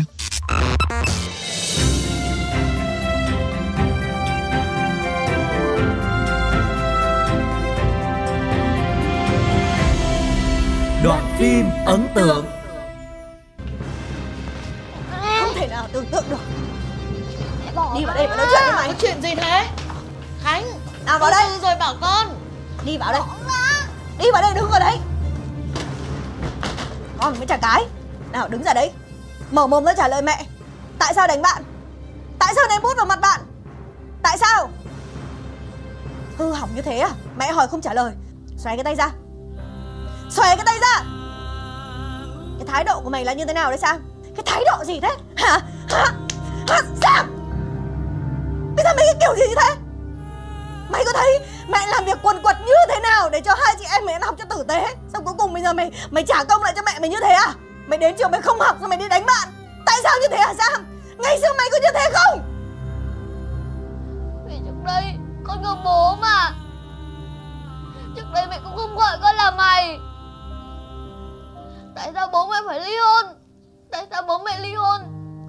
Đoạn 11.05 11.35
phim 11.39 11.67
ấn 11.87 12.09
tượng. 12.15 12.47
Không 15.41 15.55
thể 15.55 15.67
nào 15.67 15.89
tưởng 15.93 16.07
tượng 16.07 16.25
được. 16.31 16.41
Đi 17.99 18.05
vào 18.05 18.15
đây 18.17 18.27
và 18.27 18.37
nói 18.37 18.47
chuyện 18.51 18.63
với 18.65 18.73
mày. 18.73 18.95
Chuyện 19.01 19.23
gì 19.23 19.35
thế? 19.35 19.67
Khánh 20.43 20.65
Nào 21.07 21.19
vào 21.19 21.31
đây. 21.31 21.45
rồi 21.63 21.75
bảo 21.81 21.95
con. 22.01 22.27
Đi 22.85 22.97
vào 22.99 23.13
đây. 23.13 23.23
Đi 24.19 24.31
vào 24.33 24.43
đây 24.43 24.55
đứng 24.55 24.71
ở 24.71 24.79
đấy 24.79 24.99
Con 27.19 27.35
mới 27.39 27.47
trả 27.47 27.57
cái. 27.57 27.85
Nào 28.33 28.49
đứng 28.49 28.63
ra 28.63 28.75
đấy 28.75 28.93
Mở 29.51 29.67
mồm 29.67 29.85
ra 29.85 29.95
trả 29.97 30.09
lời 30.09 30.23
mẹ. 30.23 30.47
Tại 30.99 31.15
sao 31.15 31.27
đánh 31.27 31.43
bạn? 31.43 31.63
Tại 32.39 32.55
sao 32.57 32.65
ném 32.69 32.83
bút 32.83 32.97
vào 32.97 33.07
mặt 33.07 33.21
bạn? 33.21 33.41
Tại 34.23 34.39
sao? 34.39 34.71
Hư 36.39 36.53
hỏng 36.53 36.71
như 36.75 36.83
thế 36.83 36.99
à? 36.99 37.11
Mẹ 37.39 37.53
hỏi 37.53 37.69
không 37.69 37.81
trả 37.81 37.95
lời. 37.95 38.13
Xoay 38.57 38.77
cái 38.77 38.85
tay 38.85 38.95
ra 38.97 39.11
Xoay 40.31 40.57
cái 40.57 40.67
tay 40.67 40.79
ra. 40.79 41.05
Cái 42.59 42.67
thái 42.67 42.85
độ 42.85 43.01
của 43.01 43.11
mày 43.11 43.25
là 43.25 43.33
như 43.33 43.45
thế 43.45 43.53
nào 43.53 43.71
đấy 43.71 43.79
Sang? 43.79 44.01
Cái 44.37 44.43
thái 44.47 44.65
độ 44.67 44.85
gì 44.85 45.01
thế? 45.01 45.17
Hả? 45.37 45.61
Hả? 45.89 46.05
Hả? 46.69 46.83
Sang! 47.03 47.27
Mày 48.77 48.85
giờ 48.85 48.95
mày 48.97 49.07
cái 49.07 49.15
kiểu 49.21 49.37
gì 49.37 49.49
như 49.49 49.55
thế? 49.57 49.75
Mày 50.91 51.05
có 51.05 51.13
thấy 51.13 51.39
mẹ 51.69 51.79
làm 51.87 52.05
việc 52.05 52.19
quần 52.23 52.43
quật 52.43 52.57
như 52.67 52.73
thế 52.89 53.01
nào 53.01 53.31
để 53.31 53.41
cho 53.41 53.55
hai 53.65 53.75
chị 53.79 53.85
em 53.91 54.07
mày 54.07 54.19
nó 54.19 54.27
học 54.27 54.35
cho 54.39 54.45
tử 54.45 54.65
tế? 54.69 54.95
Xong 55.13 55.25
cuối 55.25 55.35
cùng 55.39 55.53
bây 55.53 55.63
giờ 55.63 55.73
mày 55.73 55.91
mày 56.11 56.25
trả 56.25 56.45
công 56.45 56.63
lại 56.63 56.73
cho 56.77 56.83
mẹ 56.87 56.99
mày 57.01 57.11
như 57.11 57.21
thế 57.21 57.33
à? 57.33 57.55
Mày 57.87 57.99
đến 57.99 58.17
trường 58.19 58.31
mày 58.31 58.43
không 58.43 58.61
học 58.61 58.77
rồi 58.81 58.89
mày 58.89 58.99
đi 58.99 59.09
đánh 59.09 59.27
bạn. 59.27 59.49
Tại 59.87 59.97
sao 60.03 60.13
như 60.23 60.29
thế 60.31 60.39
hả 60.39 60.55
Sam 60.59 60.87
Ngày 61.19 61.41
xưa 61.41 61.53
mày 61.59 61.69
có 61.73 61.79
như 61.83 61.89
thế 61.95 62.11
không? 62.13 62.41
Vì 64.49 64.55
trước 64.67 64.85
đây 64.85 65.05
con 65.45 65.63
có 65.65 65.77
bố 65.85 66.17
mà. 66.21 66.51
Trước 68.17 68.27
đây 68.35 68.47
mẹ 68.51 68.61
cũng 68.65 68.77
không 68.77 68.97
gọi 68.97 69.19
con 69.23 69.37
là 69.37 69.51
mày. 69.51 70.01
Tại 71.99 72.11
sao 72.15 72.29
bố 72.33 72.47
mẹ 72.47 72.57
phải 72.67 72.81
ly 72.81 72.97
hôn? 72.97 73.27
Tại 73.93 74.07
sao 74.11 74.23
bố 74.23 74.39
mẹ 74.39 74.59
ly 74.61 74.75
hôn? 74.75 75.01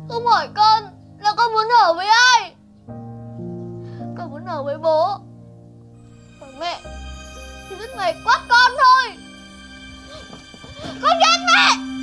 Không 0.10 0.26
hỏi 0.26 0.48
con 0.56 0.84
là 1.20 1.34
con 1.38 1.54
muốn 1.54 1.68
ở 1.82 1.94
với 1.94 2.08
ai? 2.08 2.56
Con 4.18 4.32
muốn 4.32 4.46
ở 4.46 4.64
với 4.64 4.78
bố. 4.78 5.18
Còn 6.40 6.60
mẹ 6.60 6.80
Thì 7.70 7.76
rất 7.76 7.90
ngày 7.98 8.16
quát 8.26 8.40
con 8.50 8.72
thôi. 8.78 9.18
Con 11.02 11.20
ghét 11.20 11.38
mẹ! 11.48 11.99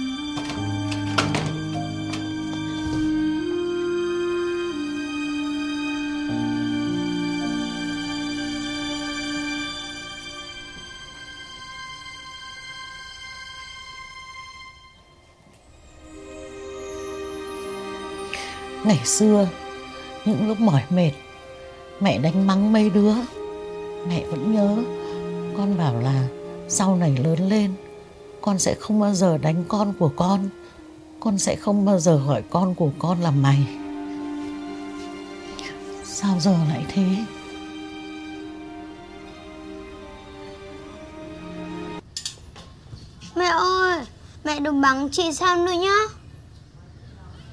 Ngày 18.86 19.00
xưa 19.04 19.48
Những 20.24 20.48
lúc 20.48 20.60
mỏi 20.60 20.82
mệt 20.90 21.12
Mẹ 22.00 22.18
đánh 22.18 22.46
mắng 22.46 22.72
mấy 22.72 22.90
đứa. 22.90 23.14
Mẹ 24.08 24.24
vẫn 24.26 24.54
nhớ 24.54 24.76
Con 25.56 25.78
bảo 25.78 26.00
là 26.00 26.28
sau 26.68 26.96
này 26.96 27.16
lớn 27.24 27.48
lên 27.48 27.74
Con 28.40 28.58
sẽ 28.58 28.74
không 28.74 29.00
bao 29.00 29.14
giờ 29.14 29.38
đánh 29.38 29.64
con 29.68 29.92
của 29.98 30.10
con 30.16 30.48
Con 31.20 31.38
sẽ 31.38 31.56
không 31.56 31.84
bao 31.84 31.98
giờ 31.98 32.16
gọi 32.26 32.42
con 32.50 32.74
của 32.74 32.90
con 32.98 33.20
là 33.20 33.30
mày. 33.30 33.66
Sao 36.04 36.40
giờ 36.40 36.56
lại 36.68 36.84
thế? 36.88 37.06
Mẹ 43.36 43.46
ơi, 43.46 44.04
mẹ 44.44 44.60
đừng 44.60 44.80
bắn 44.80 45.08
chị 45.12 45.32
Sam 45.32 45.64
nữa 45.64 45.72
nhá. 45.72 45.96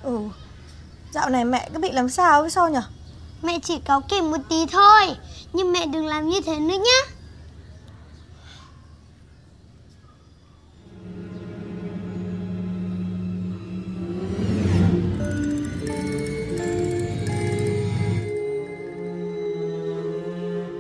Ừ, 0.04 0.20
dạo 1.14 1.30
này 1.30 1.46
mẹ 1.46 1.70
cứ 1.74 1.80
bị 1.80 1.92
làm 1.92 2.10
sao 2.10 2.42
với 2.42 2.50
sao 2.50 2.70
nhở? 2.70 2.82
Mẹ 3.42 3.60
chỉ 3.64 3.80
cáu 3.86 4.02
kỉnh 4.02 4.32
một 4.32 4.38
tí 4.50 4.66
thôi, 4.72 5.16
nhưng 5.54 5.72
mẹ 5.72 5.86
đừng 5.86 6.06
làm 6.08 6.30
như 6.30 6.42
thế 6.42 6.60
nữa 6.60 6.76
nhá. 6.86 7.00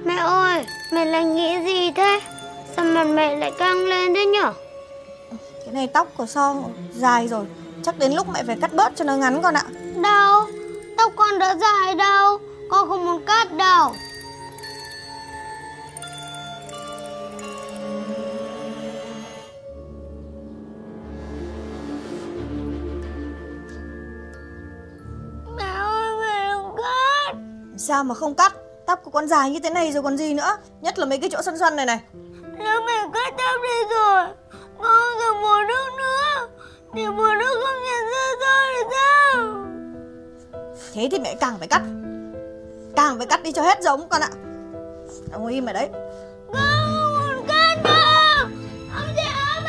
Mẹ 0.05 0.15
ơi, 0.15 0.65
mẹ 0.93 1.05
lại 1.05 1.25
nghĩ 1.25 1.65
gì 1.65 1.91
thế? 1.91 2.19
Sao 2.75 2.85
mặt 2.85 3.03
mẹ 3.03 3.35
lại 3.35 3.51
căng 3.59 3.85
lên 3.85 4.13
thế 4.13 4.25
nhở? 4.25 4.53
Cái 5.65 5.73
này 5.73 5.87
tóc 5.87 6.07
của 6.17 6.25
Son 6.25 6.63
dài 6.95 7.27
rồi 7.27 7.45
Chắc 7.83 7.99
đến 7.99 8.13
lúc 8.13 8.27
mẹ 8.29 8.43
phải 8.43 8.57
cắt 8.61 8.73
bớt 8.73 8.95
cho 8.95 9.05
nó 9.05 9.15
ngắn 9.15 9.41
con 9.41 9.53
ạ 9.53 9.63
Đâu, 10.03 10.45
tóc 10.97 11.11
con 11.15 11.39
đã 11.39 11.55
dài 11.55 11.95
đâu? 11.95 12.39
Con 12.69 12.89
không 12.89 13.05
muốn 13.05 13.25
cắt 13.25 13.47
đâu. 13.57 13.91
Mẹ 25.57 25.63
ơi, 25.63 26.11
mẹ 26.19 26.49
đừng 26.49 26.75
cắt. 26.77 27.33
Sao 27.77 28.03
mà 28.03 28.15
không 28.15 28.35
cắt? 28.35 28.53
Tóc 28.87 28.99
của 29.03 29.11
con 29.11 29.27
dài 29.27 29.49
như 29.49 29.59
thế 29.59 29.69
này 29.69 29.91
rồi 29.91 30.03
còn 30.03 30.17
gì 30.17 30.33
nữa? 30.33 30.57
Nhất 30.81 30.99
là 30.99 31.05
mấy 31.05 31.17
cái 31.17 31.29
chỗ 31.29 31.41
xoăn 31.41 31.57
xoăn 31.57 31.75
này 31.75 31.85
này. 31.85 31.99
Nếu 32.57 32.81
mẹ 32.87 33.09
cắt 33.13 33.33
tóc 33.37 33.61
Thế 41.03 41.09
thì 41.11 41.19
mẹ 41.19 41.35
càng 41.39 41.57
phải 41.59 41.67
cắt. 41.67 41.81
Càng 42.95 43.17
phải 43.17 43.27
cắt 43.27 43.43
đi 43.43 43.51
cho 43.51 43.61
hết 43.61 43.83
giống 43.83 44.09
con 44.09 44.21
ạ. 44.21 44.29
Ông 45.31 45.47
im 45.47 45.65
ở 45.65 45.73
đấy. 45.73 45.89
Con 46.53 47.47
cắt 47.47 47.75
đâu 47.83 48.47
Ông 48.95 49.07
sẽ 49.15 49.23
ấm 49.55 49.63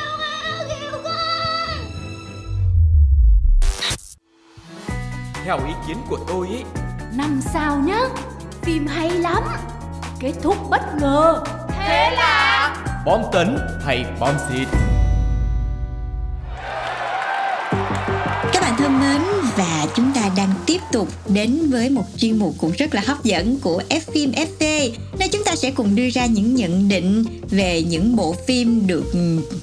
ông 0.59 0.69
cứu 0.69 1.01
con. 1.05 1.79
Theo 5.45 5.59
ý 5.67 5.73
kiến 5.87 5.97
của 6.09 6.19
tôi 6.29 6.49
ý 6.49 6.65
Năm 7.15 7.41
sao 7.53 7.77
nhá 7.77 8.01
Phim 8.63 8.87
hay 8.87 9.11
lắm. 9.11 9.43
Kết 10.21 10.33
thúc 10.43 10.57
bất 10.71 10.83
ngờ. 11.01 11.43
Thế 11.69 12.11
là 12.17 12.77
Bom 13.07 13.21
tấn 13.33 13.59
hay 13.85 14.07
bom 14.21 14.35
xịt? 14.49 14.69
Các 18.53 18.61
bạn 18.61 18.75
thân 18.79 19.01
mến 19.01 19.44
và 19.57 19.87
chúng 19.97 20.13
ta 20.15 20.31
đang 20.37 20.55
tiếp 20.67 20.81
tục 20.93 21.09
đến 21.29 21.71
với 21.71 21.91
một 21.91 22.05
chuyên 22.17 22.39
mục 22.39 22.55
cũng 22.59 22.73
rất 22.79 22.95
là 22.95 23.03
hấp 23.07 23.25
dẫn 23.25 23.59
của 23.61 23.83
F 23.89 24.01
phim 24.13 24.31
FV 24.31 24.91
nơi 25.19 25.29
chúng 25.29 25.45
ta 25.45 25.57
sẽ 25.57 25.71
cùng 25.71 25.95
đưa 25.95 26.09
ra 26.11 26.27
những 26.27 26.55
nhận 26.55 26.89
định 26.89 27.25
về 27.51 27.83
những 27.83 28.17
bộ 28.17 28.35
phim 28.47 28.87
được 28.87 29.13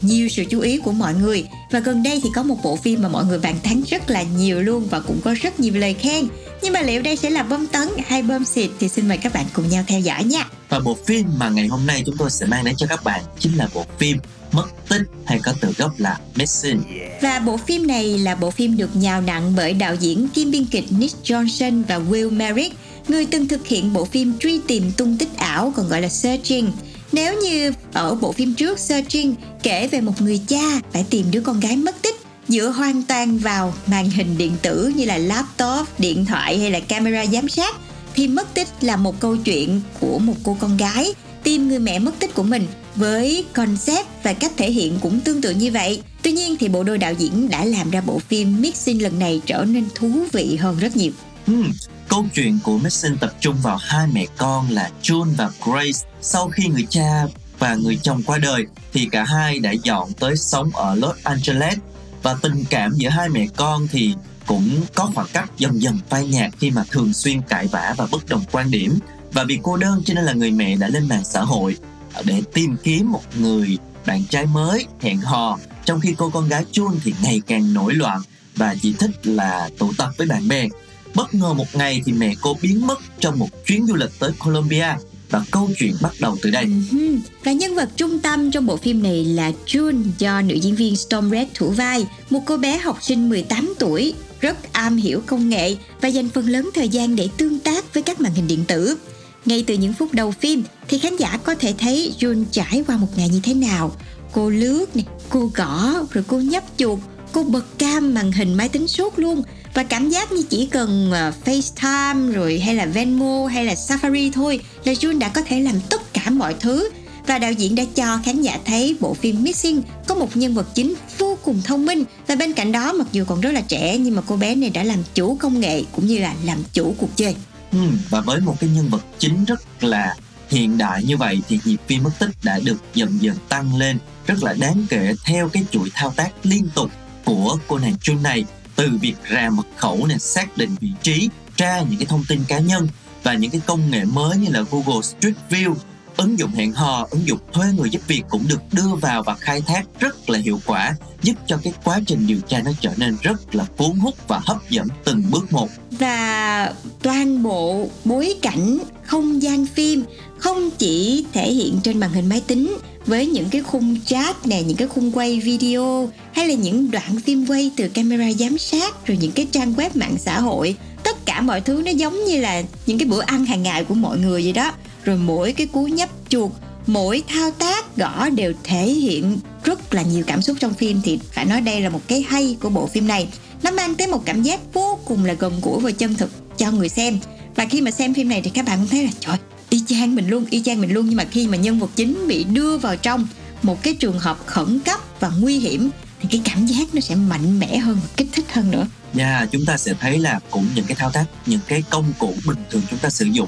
nhiều 0.01 0.29
sự 0.29 0.43
chú 0.49 0.59
ý 0.59 0.77
của 0.77 0.91
mọi 0.91 1.13
người. 1.13 1.45
Và 1.71 1.79
gần 1.79 2.03
đây 2.03 2.19
thì 2.23 2.29
có 2.35 2.43
một 2.43 2.57
bộ 2.63 2.75
phim 2.75 3.01
mà 3.01 3.09
mọi 3.09 3.25
người 3.25 3.39
bàn 3.39 3.55
tán 3.63 3.81
rất 3.89 4.09
là 4.09 4.23
nhiều 4.37 4.61
luôn 4.61 4.87
và 4.89 4.99
cũng 4.99 5.19
có 5.23 5.35
rất 5.41 5.59
nhiều 5.59 5.73
lời 5.75 5.93
khen. 5.93 6.27
Nhưng 6.61 6.73
mà 6.73 6.81
liệu 6.81 7.01
đây 7.01 7.15
sẽ 7.15 7.29
là 7.29 7.43
bom 7.43 7.67
tấn 7.67 7.87
hay 8.05 8.21
bom 8.21 8.45
xịt 8.45 8.69
thì 8.79 8.89
xin 8.89 9.07
mời 9.07 9.17
các 9.17 9.33
bạn 9.33 9.45
cùng 9.53 9.69
nhau 9.69 9.83
theo 9.87 9.99
dõi 9.99 10.23
nha. 10.23 10.49
Và 10.71 10.79
bộ 10.79 10.97
phim 11.05 11.25
mà 11.37 11.49
ngày 11.49 11.67
hôm 11.67 11.85
nay 11.85 12.03
chúng 12.05 12.17
tôi 12.17 12.31
sẽ 12.31 12.45
mang 12.45 12.65
đến 12.65 12.75
cho 12.77 12.87
các 12.87 13.03
bạn 13.03 13.21
chính 13.39 13.57
là 13.57 13.67
bộ 13.73 13.85
phim 13.99 14.17
Mất 14.51 14.67
tích 14.89 15.01
hay 15.25 15.39
có 15.43 15.53
từ 15.61 15.73
gốc 15.77 15.91
là 15.97 16.19
Missing. 16.35 16.81
Và 17.21 17.39
bộ 17.39 17.57
phim 17.57 17.87
này 17.87 18.19
là 18.19 18.35
bộ 18.35 18.51
phim 18.51 18.77
được 18.77 18.95
nhào 18.95 19.21
nặng 19.21 19.53
bởi 19.57 19.73
đạo 19.73 19.95
diễn 19.95 20.27
kiêm 20.29 20.51
biên 20.51 20.65
kịch 20.65 20.85
Nick 20.89 21.15
Johnson 21.23 21.83
và 21.87 21.99
Will 21.99 22.31
Merrick, 22.31 22.75
người 23.07 23.25
từng 23.25 23.47
thực 23.47 23.67
hiện 23.67 23.93
bộ 23.93 24.05
phim 24.05 24.37
truy 24.39 24.59
tìm 24.67 24.91
tung 24.91 25.17
tích 25.17 25.37
ảo 25.37 25.73
còn 25.75 25.89
gọi 25.89 26.01
là 26.01 26.09
Searching. 26.09 26.71
Nếu 27.11 27.41
như 27.41 27.73
ở 27.93 28.15
bộ 28.15 28.31
phim 28.31 28.53
trước 28.53 28.79
Searching 28.79 29.35
kể 29.63 29.87
về 29.87 30.01
một 30.01 30.21
người 30.21 30.41
cha 30.47 30.79
phải 30.93 31.05
tìm 31.09 31.25
đứa 31.31 31.41
con 31.41 31.59
gái 31.59 31.77
mất 31.77 32.01
tích 32.01 32.15
dựa 32.47 32.69
hoàn 32.69 33.03
toàn 33.03 33.37
vào 33.37 33.73
màn 33.85 34.09
hình 34.09 34.37
điện 34.37 34.51
tử 34.61 34.93
như 34.95 35.05
là 35.05 35.17
laptop, 35.17 35.99
điện 35.99 36.25
thoại 36.25 36.59
hay 36.59 36.71
là 36.71 36.79
camera 36.79 37.25
giám 37.25 37.49
sát 37.49 37.75
thì 38.15 38.27
mất 38.27 38.53
tích 38.53 38.67
là 38.81 38.95
một 38.95 39.19
câu 39.19 39.37
chuyện 39.37 39.81
của 39.99 40.19
một 40.19 40.35
cô 40.43 40.57
con 40.59 40.77
gái 40.77 41.13
tìm 41.43 41.67
người 41.67 41.79
mẹ 41.79 41.99
mất 41.99 42.11
tích 42.19 42.33
của 42.33 42.43
mình 42.43 42.67
với 42.95 43.45
concept 43.53 44.07
và 44.23 44.33
cách 44.33 44.51
thể 44.57 44.71
hiện 44.71 44.99
cũng 45.01 45.19
tương 45.19 45.41
tự 45.41 45.51
như 45.51 45.71
vậy. 45.71 46.01
Tuy 46.23 46.31
nhiên 46.31 46.55
thì 46.59 46.67
bộ 46.67 46.83
đôi 46.83 46.97
đạo 46.97 47.13
diễn 47.13 47.49
đã 47.49 47.65
làm 47.65 47.91
ra 47.91 48.01
bộ 48.01 48.19
phim 48.19 48.61
Mixing 48.61 49.01
lần 49.01 49.19
này 49.19 49.41
trở 49.45 49.65
nên 49.67 49.85
thú 49.95 50.25
vị 50.31 50.55
hơn 50.55 50.79
rất 50.79 50.95
nhiều. 50.95 51.11
Hmm, 51.47 51.71
câu 52.07 52.25
chuyện 52.33 52.59
của 52.63 52.77
Mixing 52.77 53.17
tập 53.17 53.33
trung 53.39 53.55
vào 53.63 53.77
hai 53.77 54.07
mẹ 54.13 54.25
con 54.37 54.69
là 54.69 54.89
June 55.01 55.35
và 55.37 55.49
Grace. 55.65 55.99
Sau 56.21 56.49
khi 56.49 56.67
người 56.67 56.87
cha 56.89 57.25
và 57.59 57.75
người 57.75 57.99
chồng 58.03 58.23
qua 58.25 58.37
đời 58.37 58.65
thì 58.93 59.07
cả 59.11 59.23
hai 59.23 59.59
đã 59.59 59.71
dọn 59.71 60.13
tới 60.13 60.37
sống 60.37 60.69
ở 60.73 60.95
Los 60.95 61.15
Angeles 61.23 61.77
và 62.23 62.35
tình 62.41 62.63
cảm 62.69 62.93
giữa 62.95 63.09
hai 63.09 63.29
mẹ 63.29 63.47
con 63.55 63.87
thì 63.91 64.15
cũng 64.45 64.69
có 64.95 65.11
khoảng 65.15 65.27
cách 65.33 65.51
dần 65.57 65.81
dần 65.81 65.97
phai 66.09 66.27
nhạt 66.27 66.51
khi 66.59 66.71
mà 66.71 66.83
thường 66.91 67.13
xuyên 67.13 67.41
cãi 67.41 67.67
vã 67.67 67.95
và 67.97 68.07
bất 68.11 68.29
đồng 68.29 68.43
quan 68.51 68.71
điểm. 68.71 68.99
Và 69.31 69.43
vì 69.43 69.59
cô 69.63 69.77
đơn 69.77 70.01
cho 70.05 70.13
nên 70.13 70.23
là 70.23 70.33
người 70.33 70.51
mẹ 70.51 70.75
đã 70.75 70.87
lên 70.87 71.07
mạng 71.07 71.23
xã 71.23 71.41
hội 71.41 71.77
để 72.25 72.41
tìm 72.53 72.75
kiếm 72.83 73.11
một 73.11 73.21
người 73.39 73.77
bạn 74.05 74.23
trai 74.29 74.45
mới 74.45 74.85
hẹn 75.01 75.17
hò. 75.17 75.59
Trong 75.85 75.99
khi 75.99 76.13
cô 76.17 76.29
con 76.29 76.47
gái 76.47 76.65
June 76.71 76.95
thì 77.03 77.13
ngày 77.23 77.41
càng 77.47 77.73
nổi 77.73 77.93
loạn 77.93 78.21
và 78.55 78.75
chỉ 78.81 78.93
thích 78.93 79.11
là 79.23 79.69
tụ 79.77 79.93
tập 79.97 80.09
với 80.17 80.27
bạn 80.27 80.47
bè. 80.47 80.67
Bất 81.15 81.33
ngờ 81.33 81.53
một 81.53 81.75
ngày 81.75 82.01
thì 82.05 82.11
mẹ 82.11 82.33
cô 82.41 82.57
biến 82.61 82.87
mất 82.87 82.99
trong 83.19 83.39
một 83.39 83.49
chuyến 83.65 83.87
du 83.87 83.95
lịch 83.95 84.19
tới 84.19 84.31
Colombia. 84.39 84.87
Và 85.29 85.43
câu 85.51 85.69
chuyện 85.77 85.93
bắt 86.01 86.11
đầu 86.19 86.37
từ 86.41 86.51
đây. 86.51 86.65
Ừ 86.91 87.17
và 87.43 87.51
nhân 87.51 87.75
vật 87.75 87.89
trung 87.95 88.19
tâm 88.19 88.51
trong 88.51 88.65
bộ 88.65 88.77
phim 88.77 89.03
này 89.03 89.25
là 89.25 89.51
June 89.65 90.03
do 90.17 90.41
nữ 90.41 90.55
diễn 90.55 90.75
viên 90.75 90.95
Storm 90.95 91.31
Red 91.31 91.47
thủ 91.53 91.69
vai, 91.69 92.07
một 92.29 92.39
cô 92.45 92.57
bé 92.57 92.77
học 92.77 92.97
sinh 93.01 93.29
18 93.29 93.73
tuổi, 93.79 94.13
rất 94.41 94.73
am 94.73 94.97
hiểu 94.97 95.21
công 95.25 95.49
nghệ 95.49 95.75
và 96.01 96.07
dành 96.07 96.29
phần 96.29 96.49
lớn 96.49 96.69
thời 96.73 96.89
gian 96.89 97.15
để 97.15 97.29
tương 97.37 97.59
tác 97.59 97.93
với 97.93 98.03
các 98.03 98.21
màn 98.21 98.33
hình 98.33 98.47
điện 98.47 98.65
tử. 98.67 98.97
Ngay 99.45 99.63
từ 99.67 99.73
những 99.73 99.93
phút 99.93 100.13
đầu 100.13 100.31
phim 100.31 100.63
thì 100.87 100.99
khán 100.99 101.15
giả 101.15 101.39
có 101.43 101.55
thể 101.55 101.73
thấy 101.77 102.13
Jun 102.19 102.45
trải 102.51 102.83
qua 102.87 102.97
một 102.97 103.07
ngày 103.15 103.29
như 103.29 103.39
thế 103.43 103.53
nào. 103.53 103.95
Cô 104.31 104.49
lướt 104.49 104.95
này, 104.95 105.05
cô 105.29 105.51
gõ, 105.55 105.93
rồi 106.11 106.23
cô 106.27 106.39
nhấp 106.39 106.63
chuột, 106.77 106.99
cô 107.31 107.43
bật 107.43 107.65
cam 107.77 108.13
màn 108.13 108.31
hình 108.31 108.53
máy 108.53 108.69
tính 108.69 108.87
suốt 108.87 109.19
luôn 109.19 109.43
và 109.73 109.83
cảm 109.83 110.09
giác 110.09 110.31
như 110.31 110.43
chỉ 110.49 110.65
cần 110.65 111.11
ờ, 111.11 111.33
FaceTime 111.45 112.31
rồi 112.31 112.59
hay 112.59 112.75
là 112.75 112.85
Venmo 112.85 113.47
hay 113.47 113.65
là 113.65 113.73
Safari 113.73 114.31
thôi 114.31 114.59
là 114.85 114.93
Jun 114.93 115.19
đã 115.19 115.29
có 115.29 115.41
thể 115.41 115.59
làm 115.59 115.75
tất 115.89 116.13
cả 116.13 116.29
mọi 116.29 116.55
thứ 116.59 116.89
và 117.27 117.39
đạo 117.39 117.51
diễn 117.51 117.75
đã 117.75 117.83
cho 117.95 118.19
khán 118.25 118.41
giả 118.41 118.59
thấy 118.65 118.95
bộ 118.99 119.13
phim 119.13 119.43
Missing 119.43 119.81
có 120.07 120.15
một 120.15 120.37
nhân 120.37 120.53
vật 120.53 120.67
chính 120.75 120.93
vô 121.17 121.30
cùng 121.43 121.61
thông 121.61 121.85
minh. 121.85 122.03
Và 122.27 122.35
bên 122.35 122.53
cạnh 122.53 122.71
đó 122.71 122.93
mặc 122.93 123.07
dù 123.11 123.25
còn 123.25 123.41
rất 123.41 123.51
là 123.51 123.61
trẻ 123.61 123.97
nhưng 123.97 124.15
mà 124.15 124.21
cô 124.27 124.37
bé 124.37 124.55
này 124.55 124.69
đã 124.69 124.83
làm 124.83 124.99
chủ 125.13 125.35
công 125.35 125.59
nghệ 125.59 125.83
cũng 125.91 126.07
như 126.07 126.19
là 126.19 126.35
làm 126.43 126.57
chủ 126.73 126.95
cuộc 126.97 127.09
chơi. 127.15 127.35
Ừ, 127.71 127.77
và 128.09 128.21
với 128.21 128.41
một 128.41 128.55
cái 128.59 128.69
nhân 128.69 128.89
vật 128.89 129.05
chính 129.19 129.45
rất 129.45 129.83
là 129.83 130.15
hiện 130.49 130.77
đại 130.77 131.03
như 131.03 131.17
vậy 131.17 131.41
thì 131.47 131.59
nhịp 131.65 131.77
phim 131.87 132.03
mất 132.03 132.11
tích 132.19 132.29
đã 132.43 132.59
được 132.59 132.77
dần 132.93 133.17
dần 133.21 133.35
tăng 133.49 133.75
lên. 133.75 133.97
Rất 134.27 134.43
là 134.43 134.53
đáng 134.53 134.85
kể 134.89 135.13
theo 135.25 135.49
cái 135.49 135.65
chuỗi 135.71 135.89
thao 135.93 136.11
tác 136.11 136.31
liên 136.43 136.67
tục 136.75 136.91
của 137.25 137.57
cô 137.67 137.77
nàng 137.77 137.95
Jun 138.01 138.21
này. 138.21 138.45
Từ 138.75 138.89
việc 139.01 139.15
ra 139.23 139.49
mật 139.49 139.63
khẩu 139.77 140.05
này 140.05 140.19
xác 140.19 140.57
định 140.57 140.75
vị 140.81 140.89
trí 141.01 141.29
tra 141.55 141.81
những 141.81 141.99
cái 141.99 142.05
thông 142.05 142.23
tin 142.27 142.43
cá 142.47 142.59
nhân 142.59 142.87
và 143.23 143.33
những 143.33 143.51
cái 143.51 143.61
công 143.65 143.91
nghệ 143.91 144.05
mới 144.05 144.37
như 144.37 144.47
là 144.51 144.61
Google 144.71 145.01
Street 145.01 145.35
View 145.49 145.75
ứng 146.17 146.39
dụng 146.39 146.51
hẹn 146.51 146.73
hò, 146.73 147.07
ứng 147.11 147.27
dụng 147.27 147.39
thuê 147.53 147.65
người 147.77 147.89
giúp 147.89 148.01
việc 148.07 148.23
cũng 148.29 148.43
được 148.47 148.61
đưa 148.71 148.95
vào 149.01 149.23
và 149.23 149.35
khai 149.35 149.61
thác 149.61 149.83
rất 149.99 150.29
là 150.29 150.39
hiệu 150.39 150.59
quả, 150.65 150.95
giúp 151.21 151.33
cho 151.47 151.57
cái 151.63 151.73
quá 151.83 151.99
trình 152.07 152.27
điều 152.27 152.39
tra 152.47 152.61
nó 152.65 152.71
trở 152.81 152.91
nên 152.97 153.17
rất 153.21 153.55
là 153.55 153.65
cuốn 153.77 153.91
hút 153.91 154.27
và 154.27 154.41
hấp 154.45 154.69
dẫn 154.69 154.87
từng 155.03 155.23
bước 155.31 155.51
một. 155.51 155.69
Và 155.91 156.73
toàn 157.01 157.43
bộ 157.43 157.89
bối 158.05 158.35
cảnh, 158.41 158.79
không 159.05 159.41
gian 159.41 159.65
phim 159.65 160.03
không 160.37 160.69
chỉ 160.77 161.25
thể 161.33 161.53
hiện 161.53 161.79
trên 161.83 161.99
màn 161.99 162.13
hình 162.13 162.29
máy 162.29 162.41
tính 162.47 162.77
với 163.05 163.27
những 163.27 163.49
cái 163.49 163.61
khung 163.61 163.95
chat 164.05 164.47
nè, 164.47 164.61
những 164.61 164.77
cái 164.77 164.87
khung 164.87 165.11
quay 165.11 165.39
video 165.39 166.09
hay 166.33 166.47
là 166.47 166.53
những 166.53 166.91
đoạn 166.91 167.19
phim 167.25 167.45
quay 167.47 167.71
từ 167.77 167.87
camera 167.87 168.31
giám 168.39 168.57
sát 168.57 169.07
rồi 169.07 169.17
những 169.21 169.31
cái 169.31 169.47
trang 169.51 169.73
web 169.73 169.89
mạng 169.93 170.15
xã 170.19 170.39
hội 170.39 170.75
tất 171.03 171.25
cả 171.25 171.41
mọi 171.41 171.61
thứ 171.61 171.81
nó 171.85 171.91
giống 171.91 172.25
như 172.25 172.41
là 172.41 172.63
những 172.85 172.97
cái 172.97 173.07
bữa 173.07 173.21
ăn 173.21 173.45
hàng 173.45 173.63
ngày 173.63 173.83
của 173.83 173.95
mọi 173.95 174.17
người 174.17 174.43
vậy 174.43 174.53
đó 174.53 174.71
rồi 175.03 175.17
mỗi 175.17 175.53
cái 175.53 175.67
cú 175.67 175.85
nhấp 175.85 176.09
chuột 176.29 176.51
mỗi 176.87 177.23
thao 177.27 177.51
tác 177.51 177.97
gõ 177.97 178.29
đều 178.29 178.53
thể 178.63 178.85
hiện 178.85 179.39
rất 179.63 179.93
là 179.93 180.01
nhiều 180.01 180.23
cảm 180.27 180.41
xúc 180.41 180.57
trong 180.59 180.73
phim. 180.73 181.01
Thì 181.03 181.19
phải 181.31 181.45
nói 181.45 181.61
đây 181.61 181.81
là 181.81 181.89
một 181.89 182.01
cái 182.07 182.25
hay 182.29 182.57
của 182.61 182.69
bộ 182.69 182.87
phim 182.87 183.07
này. 183.07 183.27
Nó 183.63 183.71
mang 183.71 183.95
tới 183.95 184.07
một 184.07 184.25
cảm 184.25 184.43
giác 184.43 184.59
vô 184.73 184.99
cùng 185.05 185.25
là 185.25 185.33
gần 185.33 185.53
gũi 185.61 185.79
và 185.79 185.91
chân 185.91 186.15
thực 186.15 186.57
cho 186.57 186.71
người 186.71 186.89
xem. 186.89 187.19
Và 187.55 187.65
khi 187.65 187.81
mà 187.81 187.91
xem 187.91 188.13
phim 188.13 188.29
này 188.29 188.41
thì 188.41 188.49
các 188.49 188.65
bạn 188.65 188.79
cũng 188.79 188.87
thấy 188.87 189.03
là 189.03 189.11
trời 189.19 189.37
y 189.69 189.81
chang 189.87 190.15
mình 190.15 190.29
luôn 190.29 190.45
y 190.49 190.61
chang 190.61 190.81
mình 190.81 190.93
luôn. 190.93 191.05
Nhưng 191.05 191.17
mà 191.17 191.25
khi 191.31 191.47
mà 191.47 191.57
nhân 191.57 191.79
vật 191.79 191.89
chính 191.95 192.27
bị 192.27 192.43
đưa 192.43 192.77
vào 192.77 192.95
trong 192.95 193.27
một 193.61 193.83
cái 193.83 193.93
trường 193.93 194.19
hợp 194.19 194.37
khẩn 194.45 194.79
cấp 194.79 194.99
và 195.19 195.31
nguy 195.39 195.59
hiểm 195.59 195.89
thì 196.21 196.27
cái 196.31 196.41
cảm 196.43 196.65
giác 196.65 196.95
nó 196.95 197.01
sẽ 197.01 197.15
mạnh 197.15 197.59
mẽ 197.59 197.77
hơn 197.77 197.97
và 198.03 198.09
kích 198.17 198.27
thích 198.31 198.45
hơn 198.53 198.71
nữa. 198.71 198.87
Dạ, 199.13 199.37
yeah, 199.37 199.51
chúng 199.51 199.65
ta 199.65 199.77
sẽ 199.77 199.93
thấy 199.99 200.19
là 200.19 200.39
cũng 200.51 200.65
những 200.75 200.85
cái 200.85 200.95
thao 200.95 201.11
tác, 201.11 201.25
những 201.45 201.59
cái 201.67 201.83
công 201.89 202.13
cụ 202.19 202.33
bình 202.45 202.57
thường 202.69 202.81
chúng 202.89 202.99
ta 202.99 203.09
sử 203.09 203.25
dụng 203.25 203.47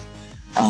uh, 0.60 0.66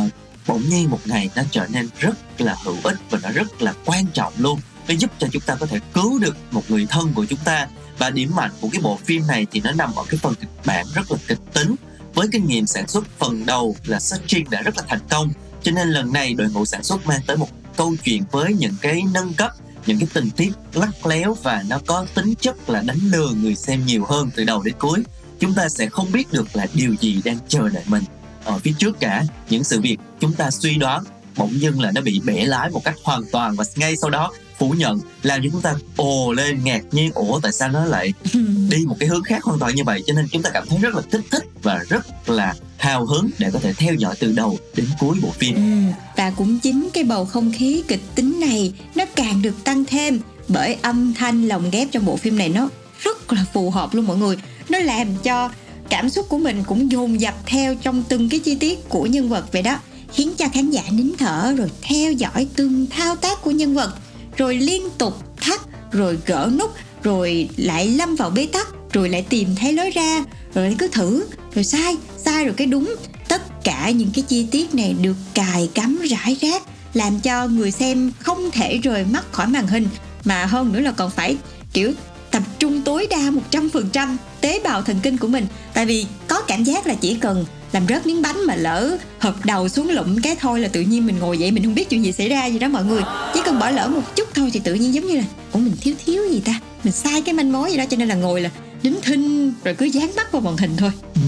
bỗng 0.48 0.70
nhiên 0.70 0.90
một 0.90 1.00
ngày 1.06 1.30
nó 1.36 1.44
trở 1.52 1.68
nên 1.68 1.90
rất 2.00 2.16
là 2.38 2.56
hữu 2.64 2.76
ích 2.84 2.98
và 3.10 3.20
nó 3.24 3.30
rất 3.30 3.62
là 3.62 3.74
quan 3.86 4.06
trọng 4.14 4.34
luôn. 4.38 4.60
Nó 4.88 4.94
giúp 4.94 5.12
cho 5.20 5.28
chúng 5.32 5.42
ta 5.46 5.56
có 5.56 5.66
thể 5.66 5.80
cứu 5.94 6.20
được 6.20 6.38
một 6.52 6.64
người 6.68 6.86
thân 6.90 7.14
của 7.14 7.26
chúng 7.26 7.40
ta. 7.46 7.68
Và 7.98 8.10
điểm 8.10 8.32
mạnh 8.36 8.52
của 8.62 8.70
cái 8.72 8.82
bộ 8.82 9.00
phim 9.06 9.28
này 9.28 9.46
thì 9.52 9.62
nó 9.64 9.72
nằm 9.72 9.96
ở 9.96 10.04
cái 10.10 10.20
phần 10.24 10.36
kịch 10.36 10.50
bản 10.66 10.86
rất 10.96 11.12
là 11.12 11.18
kịch 11.28 11.40
tính. 11.54 11.76
Với 12.14 12.28
kinh 12.32 12.48
nghiệm 12.48 12.66
sản 12.66 12.88
xuất 12.88 13.04
phần 13.20 13.46
đầu 13.46 13.76
là 13.86 14.00
Sachin 14.00 14.50
đã 14.50 14.62
rất 14.62 14.78
là 14.78 14.84
thành 14.88 15.00
công. 15.10 15.30
Cho 15.64 15.72
nên 15.72 15.88
lần 15.88 16.14
này 16.14 16.34
đội 16.34 16.50
ngũ 16.50 16.66
sản 16.66 16.84
xuất 16.84 17.06
mang 17.06 17.22
tới 17.28 17.38
một 17.38 17.50
câu 17.78 17.96
chuyện 18.04 18.24
với 18.32 18.54
những 18.54 18.76
cái 18.82 19.02
nâng 19.14 19.34
cấp, 19.34 19.52
những 19.86 20.00
cái 20.00 20.08
tình 20.14 20.30
tiết 20.30 20.52
lắc 20.74 21.06
léo 21.06 21.38
và 21.44 21.64
nó 21.68 21.80
có 21.86 22.06
tính 22.14 22.34
chất 22.42 22.70
là 22.70 22.82
đánh 22.82 23.00
lừa 23.04 23.30
người 23.30 23.56
xem 23.56 23.86
nhiều 23.86 24.06
hơn 24.06 24.30
từ 24.36 24.44
đầu 24.44 24.64
đến 24.64 24.76
cuối. 24.80 25.04
Chúng 25.40 25.54
ta 25.54 25.70
sẽ 25.70 25.90
không 25.90 26.12
biết 26.12 26.32
được 26.32 26.56
là 26.56 26.68
điều 26.74 26.96
gì 27.02 27.22
đang 27.26 27.38
chờ 27.48 27.70
đợi 27.70 27.84
mình 27.88 28.04
ở 28.44 28.60
phía 28.60 28.74
trước 28.78 29.00
cả. 29.00 29.24
Những 29.50 29.64
sự 29.64 29.82
việc 29.82 29.98
chúng 30.20 30.34
ta 30.34 30.52
suy 30.52 30.76
đoán 30.76 31.04
bỗng 31.38 31.62
dưng 31.62 31.82
là 31.82 31.92
nó 31.92 32.02
bị 32.02 32.22
bẻ 32.26 32.46
lái 32.46 32.70
một 32.70 32.84
cách 32.84 32.96
hoàn 33.04 33.22
toàn 33.32 33.56
và 33.56 33.66
ngay 33.76 33.96
sau 33.96 34.10
đó 34.10 34.32
phủ 34.58 34.70
nhận 34.70 35.00
làm 35.24 35.42
cho 35.44 35.50
chúng 35.52 35.62
ta 35.62 35.76
ồ 35.96 36.34
lên 36.34 36.64
ngạc 36.64 36.82
nhiên 36.92 37.12
ủa 37.14 37.40
tại 37.40 37.52
sao 37.52 37.70
nó 37.70 37.86
lại 37.86 38.14
đi 38.70 38.86
một 38.86 38.96
cái 39.00 39.10
hướng 39.10 39.24
khác 39.24 39.44
hoàn 39.44 39.60
toàn 39.60 39.76
như 39.76 39.84
vậy? 39.84 40.04
Cho 40.08 40.14
nên 40.14 40.28
chúng 40.32 40.42
ta 40.42 40.50
cảm 40.50 40.68
thấy 40.68 40.80
rất 40.80 40.96
là 40.96 41.02
kích 41.12 41.26
thích 41.32 41.44
và 41.64 41.84
rất 41.90 42.30
là 42.30 42.56
hào 42.78 43.06
hứng 43.06 43.30
để 43.38 43.52
có 43.54 43.60
thể 43.60 43.74
theo 43.74 43.94
dõi 43.94 44.16
từ 44.20 44.32
đầu 44.32 44.58
đến 44.76 44.86
cuối 45.00 45.18
bộ 45.22 45.30
phim. 45.32 45.56
Ừ, 45.56 45.94
và 46.16 46.32
cũng 46.32 46.60
chính 46.60 46.90
cái 46.94 47.04
bầu 47.04 47.26
không 47.26 47.52
khí 47.58 47.84
kịch 47.88 48.02
tính 48.16 48.40
này 48.40 48.74
nó 48.96 49.06
càng 49.16 49.42
được 49.42 49.64
tăng 49.64 49.86
thêm 49.86 50.20
bởi 50.48 50.78
âm 50.82 51.14
thanh 51.14 51.48
lồng 51.48 51.70
ghép 51.72 51.88
trong 51.92 52.06
bộ 52.06 52.18
phim 52.18 52.38
này 52.38 52.50
nó 52.50 52.70
rất 53.00 53.34
là 53.34 53.46
phù 53.54 53.70
hợp 53.70 53.94
luôn 53.94 54.08
mọi 54.08 54.18
người. 54.18 54.38
Nó 54.70 54.80
làm 54.80 55.08
cho 55.24 55.50
cảm 55.94 56.10
xúc 56.10 56.26
của 56.30 56.38
mình 56.38 56.64
cũng 56.68 56.92
dồn 56.92 57.22
dập 57.22 57.34
theo 57.46 57.76
trong 57.76 58.04
từng 58.10 58.30
cái 58.30 58.40
chi 58.40 58.56
tiết 58.56 58.90
của 58.90 59.06
nhân 59.06 59.30
vật 59.30 59.46
vậy 59.52 59.62
đó. 59.62 59.80
Khiến 60.14 60.34
cho 60.38 60.46
khán 60.54 60.70
giả 60.70 60.84
nín 60.92 61.12
thở 61.18 61.54
rồi 61.58 61.72
theo 61.82 62.12
dõi 62.12 62.48
từng 62.56 62.88
thao 62.90 63.16
tác 63.16 63.42
của 63.42 63.52
nhân 63.52 63.74
vật, 63.74 63.96
rồi 64.38 64.56
liên 64.56 64.90
tục 64.98 65.38
thắt, 65.38 65.62
rồi 65.92 66.18
gỡ 66.26 66.52
nút, 66.60 66.72
rồi 67.04 67.50
lại 67.58 67.88
lâm 67.88 68.16
vào 68.16 68.30
bế 68.30 68.46
tắc, 68.46 68.68
rồi 68.94 69.10
lại 69.10 69.26
tìm 69.30 69.56
thấy 69.56 69.74
lối 69.74 69.90
ra, 69.90 70.24
rồi 70.54 70.66
lại 70.66 70.76
cứ 70.80 70.88
thử, 70.88 71.26
rồi 71.56 71.64
sai 71.64 71.96
sai 72.18 72.46
rồi 72.46 72.54
cái 72.58 72.68
đúng. 72.68 72.96
Tất 73.28 73.64
cả 73.64 73.90
những 73.90 74.10
cái 74.14 74.24
chi 74.28 74.48
tiết 74.52 74.76
này 74.76 74.96
được 75.02 75.16
cài 75.34 75.70
cắm 75.74 76.02
rải 76.10 76.38
rác, 76.42 76.64
làm 76.94 77.20
cho 77.20 77.48
người 77.48 77.72
xem 77.72 78.12
không 78.20 78.52
thể 78.52 78.78
rời 78.78 79.06
mắt 79.06 79.32
khỏi 79.32 79.48
màn 79.48 79.68
hình, 79.68 79.88
mà 80.24 80.46
hơn 80.46 80.74
nữa 80.74 80.80
là 80.80 80.92
còn 80.92 81.12
phải, 81.12 81.38
kiểu 81.74 81.92
tập 82.34 82.44
trung 82.60 82.82
tối 82.82 83.08
đa 83.10 83.32
100% 83.52 84.16
tế 84.42 84.60
bào 84.64 84.82
thần 84.82 85.00
kinh 85.04 85.18
của 85.18 85.28
mình. 85.28 85.48
Tại 85.74 85.86
vì 85.86 86.06
có 86.28 86.42
cảm 86.42 86.64
giác 86.64 86.88
là 86.88 86.94
chỉ 86.94 87.16
cần 87.16 87.46
làm 87.72 87.88
rớt 87.88 88.06
miếng 88.06 88.22
bánh 88.22 88.46
mà 88.48 88.56
lỡ 88.56 88.98
hợp 89.20 89.46
đầu 89.46 89.70
xuống 89.70 89.90
lụm 89.90 90.22
cái 90.22 90.36
thôi 90.40 90.60
là 90.60 90.68
tự 90.68 90.82
nhiên 90.82 91.06
mình 91.06 91.20
ngồi 91.20 91.38
dậy 91.38 91.52
mình 91.52 91.64
không 91.64 91.76
biết 91.76 91.90
chuyện 91.90 92.06
gì 92.06 92.12
xảy 92.12 92.30
ra 92.30 92.46
gì 92.46 92.60
đó 92.60 92.68
mọi 92.68 92.86
người. 92.86 93.02
Chỉ 93.34 93.42
cần 93.46 93.60
bỏ 93.60 93.70
lỡ 93.70 93.88
một 93.88 94.16
chút 94.16 94.28
thôi 94.34 94.50
thì 94.54 94.60
tự 94.60 94.74
nhiên 94.74 94.94
giống 94.94 95.08
như 95.08 95.16
là 95.16 95.24
ủa 95.52 95.60
mình 95.60 95.76
thiếu 95.82 95.96
thiếu 96.06 96.24
gì 96.32 96.40
ta? 96.46 96.60
Mình 96.84 96.94
sai 96.94 97.22
cái 97.22 97.34
manh 97.34 97.52
mối 97.52 97.72
gì 97.72 97.78
đó 97.78 97.84
cho 97.90 97.98
nên 97.98 98.08
là 98.08 98.16
ngồi 98.16 98.42
là 98.42 98.50
đính 98.84 99.00
thinh 99.02 99.54
rồi 99.64 99.76
cứ 99.76 99.86
dán 99.86 100.12
mắt 100.16 100.32
vào 100.32 100.42
màn 100.42 100.58
hình 100.58 100.72
thôi. 100.78 100.92
Ừ, 101.16 101.22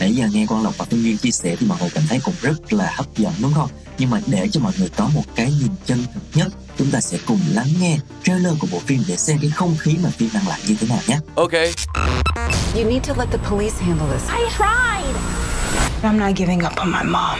nãy 0.00 0.14
giờ 0.14 0.28
nghe 0.32 0.46
quan 0.48 0.62
lộc 0.62 0.78
và 0.78 0.84
phương 0.90 1.02
duyên 1.02 1.16
chia 1.16 1.30
sẻ 1.30 1.56
thì 1.60 1.66
mọi 1.66 1.78
người 1.80 1.90
cảm 1.94 2.04
thấy 2.08 2.20
cũng 2.24 2.34
rất 2.42 2.72
là 2.72 2.92
hấp 2.96 3.16
dẫn 3.16 3.32
đúng 3.42 3.52
không? 3.54 3.70
Nhưng 3.98 4.10
mà 4.10 4.20
để 4.26 4.48
cho 4.52 4.60
mọi 4.60 4.72
người 4.78 4.88
có 4.96 5.10
một 5.14 5.22
cái 5.34 5.52
nhìn 5.60 5.70
chân 5.86 5.98
thực 6.14 6.20
nhất 6.34 6.48
chúng 6.78 6.90
ta 6.90 7.00
sẽ 7.00 7.18
cùng 7.26 7.40
lắng 7.52 7.68
nghe 7.80 7.98
trailer 8.24 8.52
của 8.60 8.66
bộ 8.72 8.78
phim 8.78 9.02
để 9.08 9.16
xem 9.16 9.38
cái 9.40 9.50
không 9.50 9.76
khí 9.78 9.96
mà 10.02 10.10
phim 10.10 10.28
mang 10.34 10.48
lại 10.48 10.60
như 10.66 10.76
thế 10.80 10.86
nào 10.88 10.98
nhé 11.06 11.18
Okay. 11.34 11.72
You 12.74 12.84
need 12.84 13.02
to 13.08 13.14
let 13.18 13.30
the 13.30 13.38
police 13.38 13.78
handle 13.80 14.06
this. 14.12 14.28
I 14.30 14.44
tried. 14.58 15.14
I'm 16.02 16.18
not 16.18 16.36
giving 16.36 16.62
up 16.64 16.76
on 16.76 16.90
my 16.90 17.02
mom. 17.02 17.38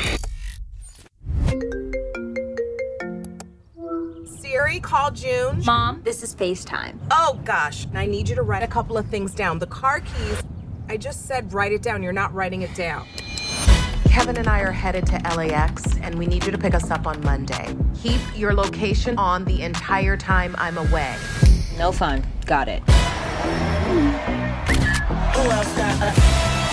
Siri, 4.43 4.81
call 4.81 5.11
June. 5.15 5.63
Mom, 5.67 6.03
this 6.05 6.23
is 6.23 6.35
FaceTime. 6.35 6.95
Oh 7.11 7.39
gosh, 7.45 7.87
I 7.95 8.07
need 8.07 8.29
you 8.29 8.35
to 8.37 8.43
write 8.43 8.63
a 8.63 8.67
couple 8.67 8.97
of 8.97 9.07
things 9.07 9.35
down. 9.35 9.59
The 9.59 9.67
car 9.67 10.01
keys. 10.01 10.43
I 10.89 10.97
just 10.97 11.27
said 11.27 11.53
write 11.53 11.73
it 11.73 11.83
down. 11.83 12.03
You're 12.03 12.13
not 12.13 12.35
writing 12.35 12.63
it 12.63 12.75
down. 12.75 13.03
Kevin 14.19 14.37
and 14.39 14.49
I 14.49 14.63
are 14.63 14.73
headed 14.73 15.07
to 15.07 15.17
LAX, 15.37 15.97
and 15.99 16.19
we 16.19 16.27
need 16.27 16.45
you 16.45 16.51
to 16.51 16.59
pick 16.59 16.75
us 16.75 16.91
up 16.91 17.07
on 17.07 17.23
Monday. 17.23 17.77
Keep 18.03 18.21
your 18.35 18.53
location 18.53 19.17
on 19.17 19.45
the 19.45 19.63
entire 19.63 20.17
time 20.17 20.57
I'm 20.59 20.77
away. 20.77 21.15
No 21.79 21.93
fun. 21.93 22.27
Got 22.45 22.67
it. 22.67 22.83
Who 22.83 22.91
else 25.49 25.73
got 25.77 25.95
a 25.95 26.11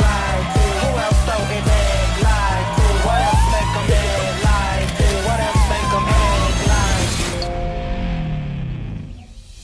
lie 0.01 0.41
to? 0.55 0.59
Who 0.81 0.97
else 0.97 1.21
throw 1.23 1.37
it 1.37 1.63
dead 1.65 2.23
lie 2.23 2.65
to? 2.77 2.81
What 3.05 3.21
else 3.21 3.45
make 3.53 3.69
them 3.75 3.85
dead 3.93 4.43
lie 4.43 4.89
to? 4.97 5.05
What 5.27 5.39
else 5.39 5.63
make 5.69 5.87
them 5.93 6.05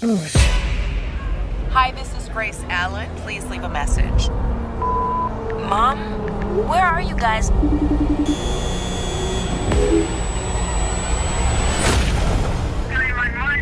dead 0.05 0.13
lie 0.13 1.69
Hi, 1.71 1.91
this 1.93 2.15
is 2.15 2.29
Grace 2.29 2.63
Allen. 2.69 3.09
Please 3.23 3.43
leave 3.47 3.63
a 3.63 3.69
message. 3.69 4.29
Mom, 5.67 5.97
where 6.51 6.85
are 6.85 7.01
you 7.01 7.15
guys? 7.15 7.49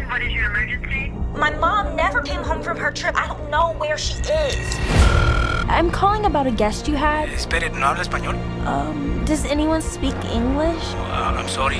What 0.07 0.21
is 0.23 0.33
your 0.33 0.45
emergency? 0.45 1.13
My 1.35 1.51
mom 1.51 1.95
never 1.95 2.21
came 2.21 2.41
home 2.41 2.61
from 2.61 2.77
her 2.77 2.91
trip. 2.91 3.15
I 3.15 3.27
don't 3.27 3.49
know 3.49 3.73
where 3.73 3.97
she 3.97 4.15
is. 4.15 4.75
I'm 5.69 5.91
calling 5.91 6.25
about 6.25 6.47
a 6.47 6.51
guest 6.51 6.87
you 6.87 6.95
had. 6.95 7.29
Espere, 7.29 7.69
¿no 7.71 7.85
habla 7.85 8.03
español? 8.03 8.35
Um, 8.65 9.23
does 9.23 9.45
anyone 9.45 9.81
speak 9.81 10.15
English? 10.25 10.83
Uh, 10.95 11.35
I'm 11.37 11.47
sorry. 11.47 11.77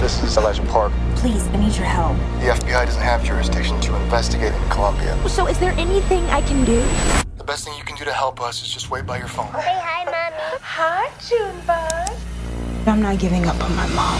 This 0.00 0.22
is 0.22 0.36
Elijah 0.36 0.62
Park. 0.62 0.92
Please, 1.16 1.46
I 1.48 1.56
need 1.58 1.76
your 1.76 1.86
help. 1.86 2.16
The 2.40 2.48
FBI 2.48 2.86
doesn't 2.86 3.02
have 3.02 3.22
jurisdiction 3.22 3.80
to 3.82 3.94
investigate 4.02 4.52
in 4.52 4.68
Colombia. 4.68 5.16
So, 5.28 5.46
is 5.46 5.58
there 5.58 5.72
anything 5.72 6.24
I 6.30 6.40
can 6.42 6.64
do? 6.64 7.23
The 7.44 7.52
best 7.52 7.66
thing 7.66 7.76
you 7.76 7.84
can 7.84 7.94
do 7.94 8.06
to 8.06 8.12
help 8.14 8.40
us 8.40 8.62
is 8.62 8.72
just 8.72 8.90
wait 8.90 9.04
by 9.04 9.18
your 9.18 9.28
phone. 9.28 9.52
Say 9.52 9.78
hi, 9.84 10.04
Mommy. 10.06 10.58
Hi, 10.62 11.10
Junebug. 11.28 12.88
I'm 12.88 13.02
not 13.02 13.18
giving 13.18 13.44
up 13.44 13.62
on 13.62 13.76
my 13.76 13.86
mom. 13.88 14.18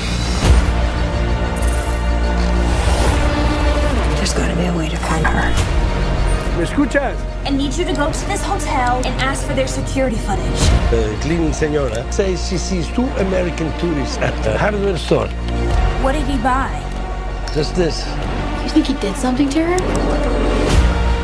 There's 4.16 4.34
gotta 4.34 4.54
be 4.56 4.66
a 4.66 4.76
way 4.76 4.90
to 4.90 4.96
find 4.98 5.24
her. 5.24 5.48
¿Me 6.58 6.64
escuchas? 6.66 7.16
I 7.46 7.48
need 7.48 7.72
you 7.72 7.86
to 7.86 7.94
go 7.94 8.12
to 8.12 8.26
this 8.26 8.42
hotel 8.44 8.96
and 9.06 9.18
ask 9.22 9.46
for 9.46 9.54
their 9.54 9.68
security 9.68 10.16
footage. 10.16 10.60
The 10.90 11.16
cleaning 11.22 11.54
senora 11.54 12.04
says 12.12 12.46
she 12.46 12.58
sees 12.58 12.86
two 12.88 13.08
American 13.24 13.72
tourists 13.78 14.18
at 14.18 14.34
the 14.44 14.58
hardware 14.58 14.98
store. 14.98 15.28
What 16.04 16.12
did 16.12 16.26
he 16.26 16.36
buy? 16.42 16.68
Just 17.54 17.74
this. 17.74 18.04
You 18.62 18.68
think 18.68 18.84
he 18.84 18.94
did 19.00 19.16
something 19.16 19.48
to 19.48 19.64
her? 19.64 20.43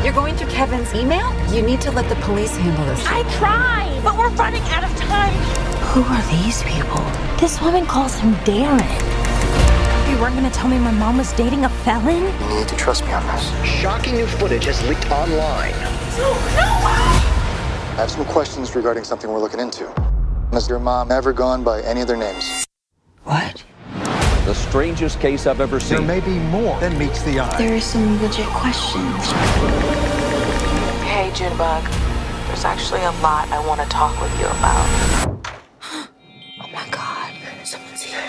You're 0.03 0.13
going 0.13 0.35
through 0.35 0.49
Kevin's 0.49 0.95
email? 0.95 1.31
You 1.53 1.61
need 1.61 1.79
to 1.81 1.91
let 1.91 2.09
the 2.09 2.15
police 2.25 2.57
handle 2.57 2.85
this. 2.85 3.05
I 3.05 3.21
tried, 3.37 4.01
but 4.03 4.17
we're 4.17 4.29
running 4.29 4.63
out 4.69 4.83
of 4.83 4.89
time. 4.97 5.31
Who 5.93 6.01
are 6.01 6.43
these 6.43 6.63
people? 6.63 7.03
This 7.39 7.61
woman 7.61 7.85
calls 7.85 8.15
him 8.15 8.33
Darren. 8.37 8.81
You 10.09 10.19
weren't 10.19 10.33
gonna 10.33 10.49
tell 10.49 10.67
me 10.67 10.79
my 10.79 10.89
mom 10.89 11.17
was 11.17 11.31
dating 11.33 11.65
a 11.65 11.69
felon? 11.69 12.23
You 12.49 12.59
need 12.59 12.67
to 12.67 12.75
trust 12.77 13.05
me 13.05 13.13
on 13.13 13.23
this. 13.27 13.63
Shocking 13.63 14.15
new 14.15 14.25
footage 14.25 14.65
has 14.65 14.81
leaked 14.89 15.11
online. 15.11 15.73
No, 16.17 16.33
no! 16.33 16.67
I 16.81 17.93
have 17.97 18.09
some 18.09 18.25
questions 18.25 18.75
regarding 18.75 19.03
something 19.03 19.31
we're 19.31 19.39
looking 19.39 19.59
into. 19.59 19.85
Has 20.51 20.67
your 20.67 20.79
mom 20.79 21.11
ever 21.11 21.31
gone 21.31 21.63
by 21.63 21.83
any 21.83 22.01
other 22.01 22.17
names? 22.17 22.65
What? 23.23 23.63
The 24.51 24.55
strangest 24.55 25.21
case 25.21 25.47
I've 25.47 25.61
ever 25.61 25.79
seen. 25.79 25.99
There 25.99 26.05
may 26.05 26.19
be 26.19 26.37
more 26.51 26.77
than 26.81 26.97
meets 26.97 27.23
the 27.23 27.39
eye. 27.39 27.57
There 27.57 27.73
are 27.73 27.79
some 27.79 28.21
legit 28.21 28.45
questions. 28.47 29.31
Hey, 31.07 31.31
Junebug. 31.33 31.85
There's 32.47 32.65
actually 32.65 32.99
a 32.99 33.11
lot 33.23 33.47
I 33.47 33.65
want 33.65 33.79
to 33.79 33.87
talk 33.87 34.11
with 34.21 34.37
you 34.37 34.47
about. 34.47 35.47
Oh 36.59 36.67
my 36.73 36.85
god, 36.91 37.31
someone's 37.63 38.01
here. 38.01 38.19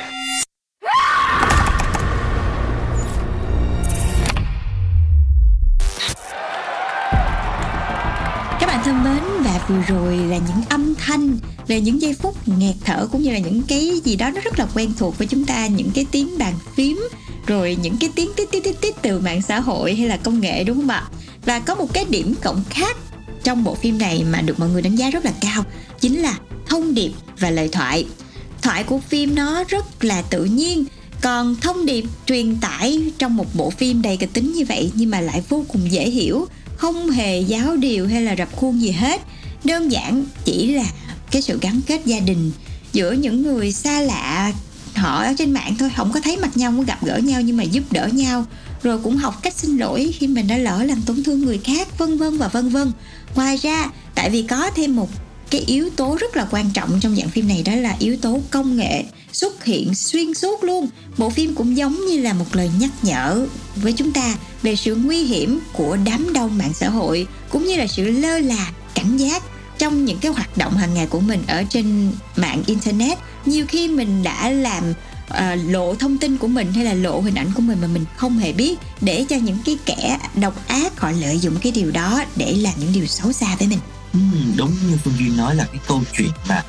Các 8.61 8.67
bạn 8.67 8.81
thân 8.85 9.05
mến 9.05 9.19
và 9.19 9.22
vừa 9.69 9.81
rồi 9.89 10.17
là 10.17 10.37
những 10.37 10.65
âm 10.69 10.95
thanh, 10.95 11.39
là 11.67 11.79
những 11.79 12.03
giây 12.03 12.15
phút 12.15 12.49
nghẹt 12.49 12.75
thở 12.85 13.09
cũng 13.13 13.23
như 13.23 13.31
là 13.31 13.39
những 13.39 13.63
cái 13.63 14.01
gì 14.05 14.17
đó 14.17 14.31
nó 14.31 14.41
rất 14.41 14.59
là 14.59 14.67
quen 14.75 14.93
thuộc 14.99 15.19
với 15.19 15.27
chúng 15.27 15.45
ta, 15.45 15.67
những 15.67 15.91
cái 15.95 16.07
tiếng 16.11 16.39
bàn 16.39 16.55
phím, 16.75 17.09
rồi 17.47 17.77
những 17.83 17.97
cái 18.01 18.11
tiếng 18.15 18.31
tít 18.37 18.51
tít 18.51 18.65
tít 18.65 18.81
tít 18.81 18.95
từ 19.03 19.21
mạng 19.21 19.43
xã 19.43 19.61
hội 19.61 19.95
hay 19.95 20.09
là 20.09 20.17
công 20.17 20.41
nghệ, 20.41 20.65
đúng 20.65 20.77
không 20.77 20.89
ạ? 20.89 21.09
Và 21.45 21.59
có 21.59 21.75
một 21.75 21.93
cái 21.93 22.05
điểm 22.09 22.35
cộng 22.43 22.63
khác 22.71 22.97
trong 23.45 23.65
bộ 23.65 23.75
phim 23.75 23.99
này 23.99 24.25
mà 24.33 24.41
được 24.41 24.61
mọi 24.61 24.69
người 24.69 24.83
đánh 24.83 24.97
giá 24.97 25.11
rất 25.11 25.25
là 25.25 25.33
cao 25.41 25.65
chính 26.01 26.19
là 26.19 26.39
thông 26.67 26.95
điệp 26.95 27.13
và 27.39 27.51
lời 27.51 27.69
thoại. 27.73 28.07
Thoại 28.63 28.85
của 28.85 28.99
phim 28.99 29.35
nó 29.35 29.65
rất 29.69 30.05
là 30.05 30.23
tự 30.23 30.45
nhiên, 30.45 30.85
còn 31.21 31.57
thông 31.61 31.87
điệp 31.87 32.05
truyền 32.27 32.57
tải 32.57 33.03
trong 33.19 33.37
một 33.37 33.47
bộ 33.55 33.71
phim 33.71 34.03
đầy 34.03 34.17
kịch 34.17 34.33
tính 34.33 34.53
như 34.53 34.65
vậy 34.65 34.93
nhưng 34.95 35.11
mà 35.11 35.21
lại 35.21 35.43
vô 35.49 35.65
cùng 35.69 35.93
dễ 35.93 36.11
hiểu, 36.11 36.47
không 36.77 37.11
hề 37.11 37.41
giáo 37.41 37.77
điều 37.77 38.07
hay 38.07 38.23
là 38.23 38.37
rập 38.37 38.57
khuôn 38.57 38.83
gì 38.83 38.91
hết 38.91 39.21
đơn 39.65 39.93
giản 39.93 40.25
chỉ 40.45 40.73
là 40.73 40.85
cái 41.31 41.43
sự 41.43 41.59
gắn 41.61 41.81
kết 41.87 42.01
gia 42.05 42.21
đình 42.21 42.53
giữa 42.93 43.13
những 43.13 43.43
người 43.43 43.73
xa 43.73 44.01
lạ, 44.01 44.53
họ 44.95 45.23
ở 45.23 45.35
trên 45.39 45.53
mạng 45.53 45.75
thôi, 45.79 45.91
không 45.97 46.13
có 46.13 46.21
thấy 46.21 46.37
mặt 46.37 46.57
nhau 46.57 46.73
không 46.73 46.85
gặp 46.85 47.05
gỡ 47.05 47.17
nhau 47.17 47.41
nhưng 47.41 47.57
mà 47.57 47.63
giúp 47.63 47.93
đỡ 47.93 48.07
nhau. 48.07 48.47
Rồi 48.83 48.99
cũng 48.99 49.17
học 49.17 49.43
cách 49.43 49.55
xin 49.57 49.77
lỗi 49.77 50.15
khi 50.19 50.27
mình 50.27 50.47
đã 50.47 50.59
lỡ 50.59 50.83
làm 50.83 51.03
tổn 51.03 51.23
thương 51.23 51.41
người 51.41 51.61
khác, 51.65 51.99
vân 51.99 52.19
vân 52.19 52.39
và 52.39 52.49
vân 52.49 52.69
vân. 52.69 52.93
Ngoài 53.35 53.57
ra, 53.57 53.91
tại 54.15 54.31
vì 54.31 54.43
có 54.43 54.71
thêm 54.71 54.97
một 54.97 55.09
cái 55.51 55.61
yếu 55.61 55.91
tố 55.91 56.17
rất 56.21 56.37
là 56.37 56.49
quan 56.51 56.71
trọng 56.75 57.01
trong 57.01 57.17
dạng 57.17 57.29
phim 57.29 57.49
này, 57.49 57.63
đó 57.63 57.75
là 57.75 57.97
yếu 57.99 58.17
tố 58.17 58.41
công 58.51 58.77
nghệ 58.77 59.05
xuất 59.33 59.65
hiện 59.65 59.95
xuyên 59.95 60.35
suốt 60.35 60.65
luôn. 60.65 60.89
Bộ 61.19 61.31
phim 61.31 61.55
cũng 61.55 61.77
giống 61.77 62.07
như 62.07 62.21
là 62.21 62.33
một 62.33 62.57
lời 62.57 62.71
nhắc 62.81 62.91
nhở 63.03 63.47
với 63.77 63.93
chúng 63.93 64.13
ta 64.13 64.35
về 64.63 64.77
sự 64.77 64.95
nguy 64.95 65.25
hiểm 65.25 65.61
của 65.73 65.97
đám 66.05 66.33
đông 66.33 66.59
mạng 66.59 66.73
xã 66.75 66.89
hội, 66.89 67.27
cũng 67.51 67.67
như 67.67 67.77
là 67.77 67.87
sự 67.87 68.11
lơ 68.11 68.39
là 68.39 68.71
cảnh 68.95 69.17
giác 69.17 69.43
trong 69.83 70.05
những 70.05 70.19
cái 70.19 70.33
hoạt 70.33 70.57
động 70.57 70.77
hàng 70.77 70.95
ngày 70.95 71.07
của 71.07 71.21
mình 71.21 71.43
ở 71.47 71.65
trên 71.69 72.13
mạng 72.37 72.63
internet 72.67 73.19
nhiều 73.47 73.67
khi 73.69 73.89
mình 73.89 74.23
đã 74.23 74.51
làm 74.51 74.91
uh, 75.31 75.37
lộ 75.71 75.95
thông 75.95 76.19
tin 76.19 76.37
của 76.37 76.49
mình 76.49 76.73
hay 76.73 76.85
là 76.85 76.95
lộ 76.95 77.21
hình 77.21 77.35
ảnh 77.35 77.51
của 77.55 77.63
mình 77.63 77.79
mà 77.81 77.87
mình 77.87 78.05
không 78.17 78.39
hề 78.39 78.53
biết 78.53 78.79
để 79.01 79.25
cho 79.29 79.37
những 79.37 79.59
cái 79.65 79.79
kẻ 79.87 80.19
độc 80.35 80.69
ác 80.69 81.01
họ 81.01 81.11
lợi 81.11 81.39
dụng 81.39 81.57
cái 81.63 81.73
điều 81.73 81.91
đó 81.91 82.25
để 82.37 82.53
làm 82.53 82.75
những 82.77 82.93
điều 82.93 83.07
xấu 83.07 83.33
xa 83.33 83.57
với 83.59 83.69
mình 83.69 83.79
Ừ, 84.13 84.19
đúng 84.57 84.71
như 84.71 84.97
Phương 85.05 85.15
Duyên 85.19 85.37
nói 85.37 85.55
là 85.55 85.65
cái 85.65 85.81
câu 85.87 86.03
chuyện 86.17 86.31
mà 86.49 86.63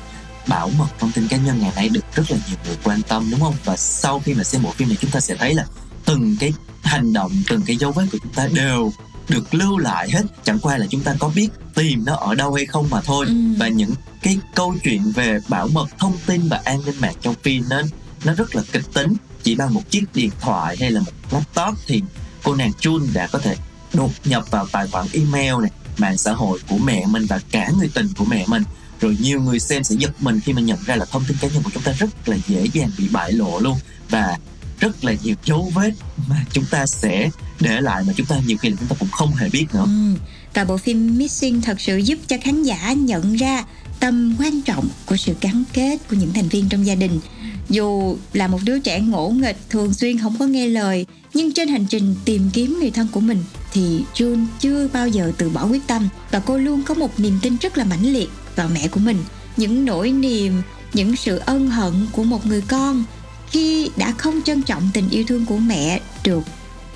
bảo 0.48 0.70
mật 0.78 0.88
thông 0.98 1.12
tin 1.12 1.28
cá 1.28 1.36
nhân 1.36 1.58
ngày 1.60 1.72
nay 1.76 1.88
được 1.88 2.04
rất 2.14 2.30
là 2.30 2.38
nhiều 2.48 2.56
người 2.66 2.76
quan 2.84 3.02
tâm 3.08 3.28
đúng 3.30 3.40
không? 3.40 3.54
Và 3.64 3.76
sau 3.76 4.22
khi 4.24 4.34
mà 4.34 4.44
xem 4.44 4.62
bộ 4.62 4.70
phim 4.70 4.88
này 4.88 4.96
chúng 5.00 5.10
ta 5.10 5.20
sẽ 5.20 5.36
thấy 5.36 5.54
là 5.54 5.66
từng 6.04 6.36
cái 6.40 6.52
hành 6.82 7.12
động, 7.12 7.32
từng 7.48 7.62
cái 7.66 7.76
dấu 7.76 7.92
vết 7.92 8.06
của 8.12 8.18
chúng 8.22 8.32
ta 8.32 8.48
đều 8.52 8.92
được 9.28 9.54
lưu 9.54 9.78
lại 9.78 10.10
hết. 10.10 10.22
Chẳng 10.44 10.58
qua 10.58 10.78
là 10.78 10.86
chúng 10.90 11.00
ta 11.00 11.14
có 11.18 11.30
biết 11.34 11.48
tìm 11.74 12.04
nó 12.04 12.14
ở 12.16 12.34
đâu 12.34 12.54
hay 12.54 12.66
không 12.66 12.90
mà 12.90 13.00
thôi. 13.00 13.26
Ừ. 13.28 13.34
và 13.58 13.68
những 13.68 13.90
cái 14.22 14.38
câu 14.54 14.74
chuyện 14.84 15.12
về 15.12 15.38
bảo 15.48 15.68
mật 15.68 15.86
thông 15.98 16.16
tin 16.26 16.48
và 16.48 16.60
an 16.64 16.80
ninh 16.84 17.00
mạng 17.00 17.14
trong 17.20 17.34
phim 17.42 17.64
nên 17.70 17.86
nó 18.24 18.34
rất 18.34 18.56
là 18.56 18.62
kịch 18.72 18.92
tính. 18.94 19.14
Chỉ 19.42 19.54
bằng 19.54 19.74
một 19.74 19.90
chiếc 19.90 20.04
điện 20.14 20.30
thoại 20.40 20.76
hay 20.80 20.90
là 20.90 21.00
một 21.00 21.12
laptop 21.30 21.78
thì 21.86 22.02
cô 22.42 22.54
nàng 22.54 22.72
Jun 22.80 23.12
đã 23.12 23.26
có 23.26 23.38
thể 23.38 23.56
đột 23.94 24.10
nhập 24.24 24.50
vào 24.50 24.66
tài 24.72 24.86
khoản 24.86 25.06
email 25.12 25.54
này 25.60 25.70
mạng 25.98 26.18
xã 26.18 26.32
hội 26.32 26.58
của 26.68 26.78
mẹ 26.78 27.06
mình 27.06 27.26
và 27.26 27.40
cả 27.50 27.70
người 27.78 27.90
tình 27.94 28.08
của 28.16 28.24
mẹ 28.24 28.44
mình. 28.46 28.62
Rồi 29.00 29.16
nhiều 29.20 29.40
người 29.40 29.60
xem 29.60 29.84
sẽ 29.84 29.96
giật 29.98 30.10
mình 30.20 30.40
khi 30.44 30.52
mà 30.52 30.60
nhận 30.60 30.78
ra 30.86 30.96
là 30.96 31.04
thông 31.04 31.24
tin 31.28 31.36
cá 31.40 31.48
nhân 31.48 31.62
của 31.62 31.70
chúng 31.74 31.82
ta 31.82 31.92
rất 31.92 32.28
là 32.28 32.36
dễ 32.48 32.66
dàng 32.72 32.90
bị 32.98 33.08
bại 33.08 33.32
lộ 33.32 33.60
luôn. 33.60 33.78
Và 34.10 34.38
rất 34.80 35.04
là 35.04 35.12
nhiều 35.22 35.34
dấu 35.44 35.72
vết 35.74 35.90
mà 36.28 36.44
chúng 36.52 36.64
ta 36.70 36.86
sẽ 36.86 37.30
để 37.64 37.80
lại 37.80 38.04
mà 38.06 38.12
chúng 38.16 38.26
ta 38.26 38.36
nhiều 38.46 38.56
khi 38.56 38.70
là 38.70 38.76
chúng 38.80 38.88
ta 38.88 38.96
cũng 38.98 39.08
không 39.08 39.34
hề 39.34 39.48
biết 39.48 39.66
nữa. 39.72 39.84
Ừ. 39.84 40.18
Và 40.54 40.64
bộ 40.64 40.76
phim 40.76 41.18
Missing 41.18 41.60
thật 41.60 41.80
sự 41.80 41.96
giúp 41.96 42.18
cho 42.26 42.36
khán 42.42 42.62
giả 42.62 42.92
nhận 42.92 43.36
ra 43.36 43.64
tầm 44.00 44.36
quan 44.38 44.62
trọng 44.62 44.88
của 45.06 45.16
sự 45.16 45.34
gắn 45.40 45.64
kết 45.72 45.98
của 46.10 46.16
những 46.16 46.32
thành 46.32 46.48
viên 46.48 46.68
trong 46.68 46.86
gia 46.86 46.94
đình. 46.94 47.20
Dù 47.68 48.16
là 48.32 48.48
một 48.48 48.58
đứa 48.64 48.78
trẻ 48.78 49.00
ngỗ 49.00 49.28
nghịch 49.28 49.56
thường 49.70 49.94
xuyên 49.94 50.18
không 50.18 50.36
có 50.38 50.46
nghe 50.46 50.66
lời, 50.66 51.06
nhưng 51.34 51.52
trên 51.52 51.68
hành 51.68 51.86
trình 51.86 52.14
tìm 52.24 52.50
kiếm 52.52 52.78
người 52.80 52.90
thân 52.90 53.08
của 53.12 53.20
mình 53.20 53.44
thì 53.72 54.04
June 54.14 54.46
chưa 54.60 54.88
bao 54.92 55.08
giờ 55.08 55.32
từ 55.38 55.50
bỏ 55.50 55.66
quyết 55.66 55.86
tâm 55.86 56.08
và 56.30 56.40
cô 56.40 56.58
luôn 56.58 56.82
có 56.82 56.94
một 56.94 57.20
niềm 57.20 57.38
tin 57.42 57.56
rất 57.56 57.78
là 57.78 57.84
mãnh 57.84 58.12
liệt 58.12 58.28
vào 58.56 58.68
mẹ 58.74 58.88
của 58.88 59.00
mình. 59.00 59.18
Những 59.56 59.84
nỗi 59.84 60.10
niềm, 60.12 60.62
những 60.92 61.16
sự 61.16 61.38
ân 61.38 61.70
hận 61.70 61.92
của 62.12 62.24
một 62.24 62.46
người 62.46 62.60
con 62.68 63.04
khi 63.50 63.90
đã 63.96 64.12
không 64.18 64.42
trân 64.42 64.62
trọng 64.62 64.90
tình 64.94 65.08
yêu 65.10 65.24
thương 65.28 65.46
của 65.46 65.58
mẹ 65.58 66.00
được 66.24 66.42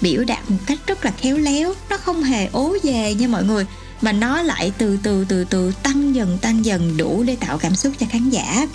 biểu 0.00 0.24
đạt 0.24 0.50
một 0.50 0.56
cách 0.66 0.78
rất 0.86 1.04
là 1.04 1.10
khéo 1.10 1.38
léo 1.38 1.74
nó 1.90 1.96
không 1.96 2.22
hề 2.22 2.46
ố 2.46 2.76
về 2.82 3.14
như 3.14 3.28
mọi 3.28 3.44
người 3.44 3.66
mà 4.00 4.12
nó 4.12 4.42
lại 4.42 4.72
từ 4.78 4.98
từ 5.02 5.24
từ 5.28 5.44
từ 5.44 5.72
tăng 5.82 6.14
dần 6.14 6.38
tăng 6.38 6.64
dần 6.64 6.96
đủ 6.96 7.22
để 7.26 7.36
tạo 7.36 7.58
cảm 7.58 7.74
xúc 7.74 7.92
cho 7.98 8.06
khán 8.10 8.30
giả 8.30 8.66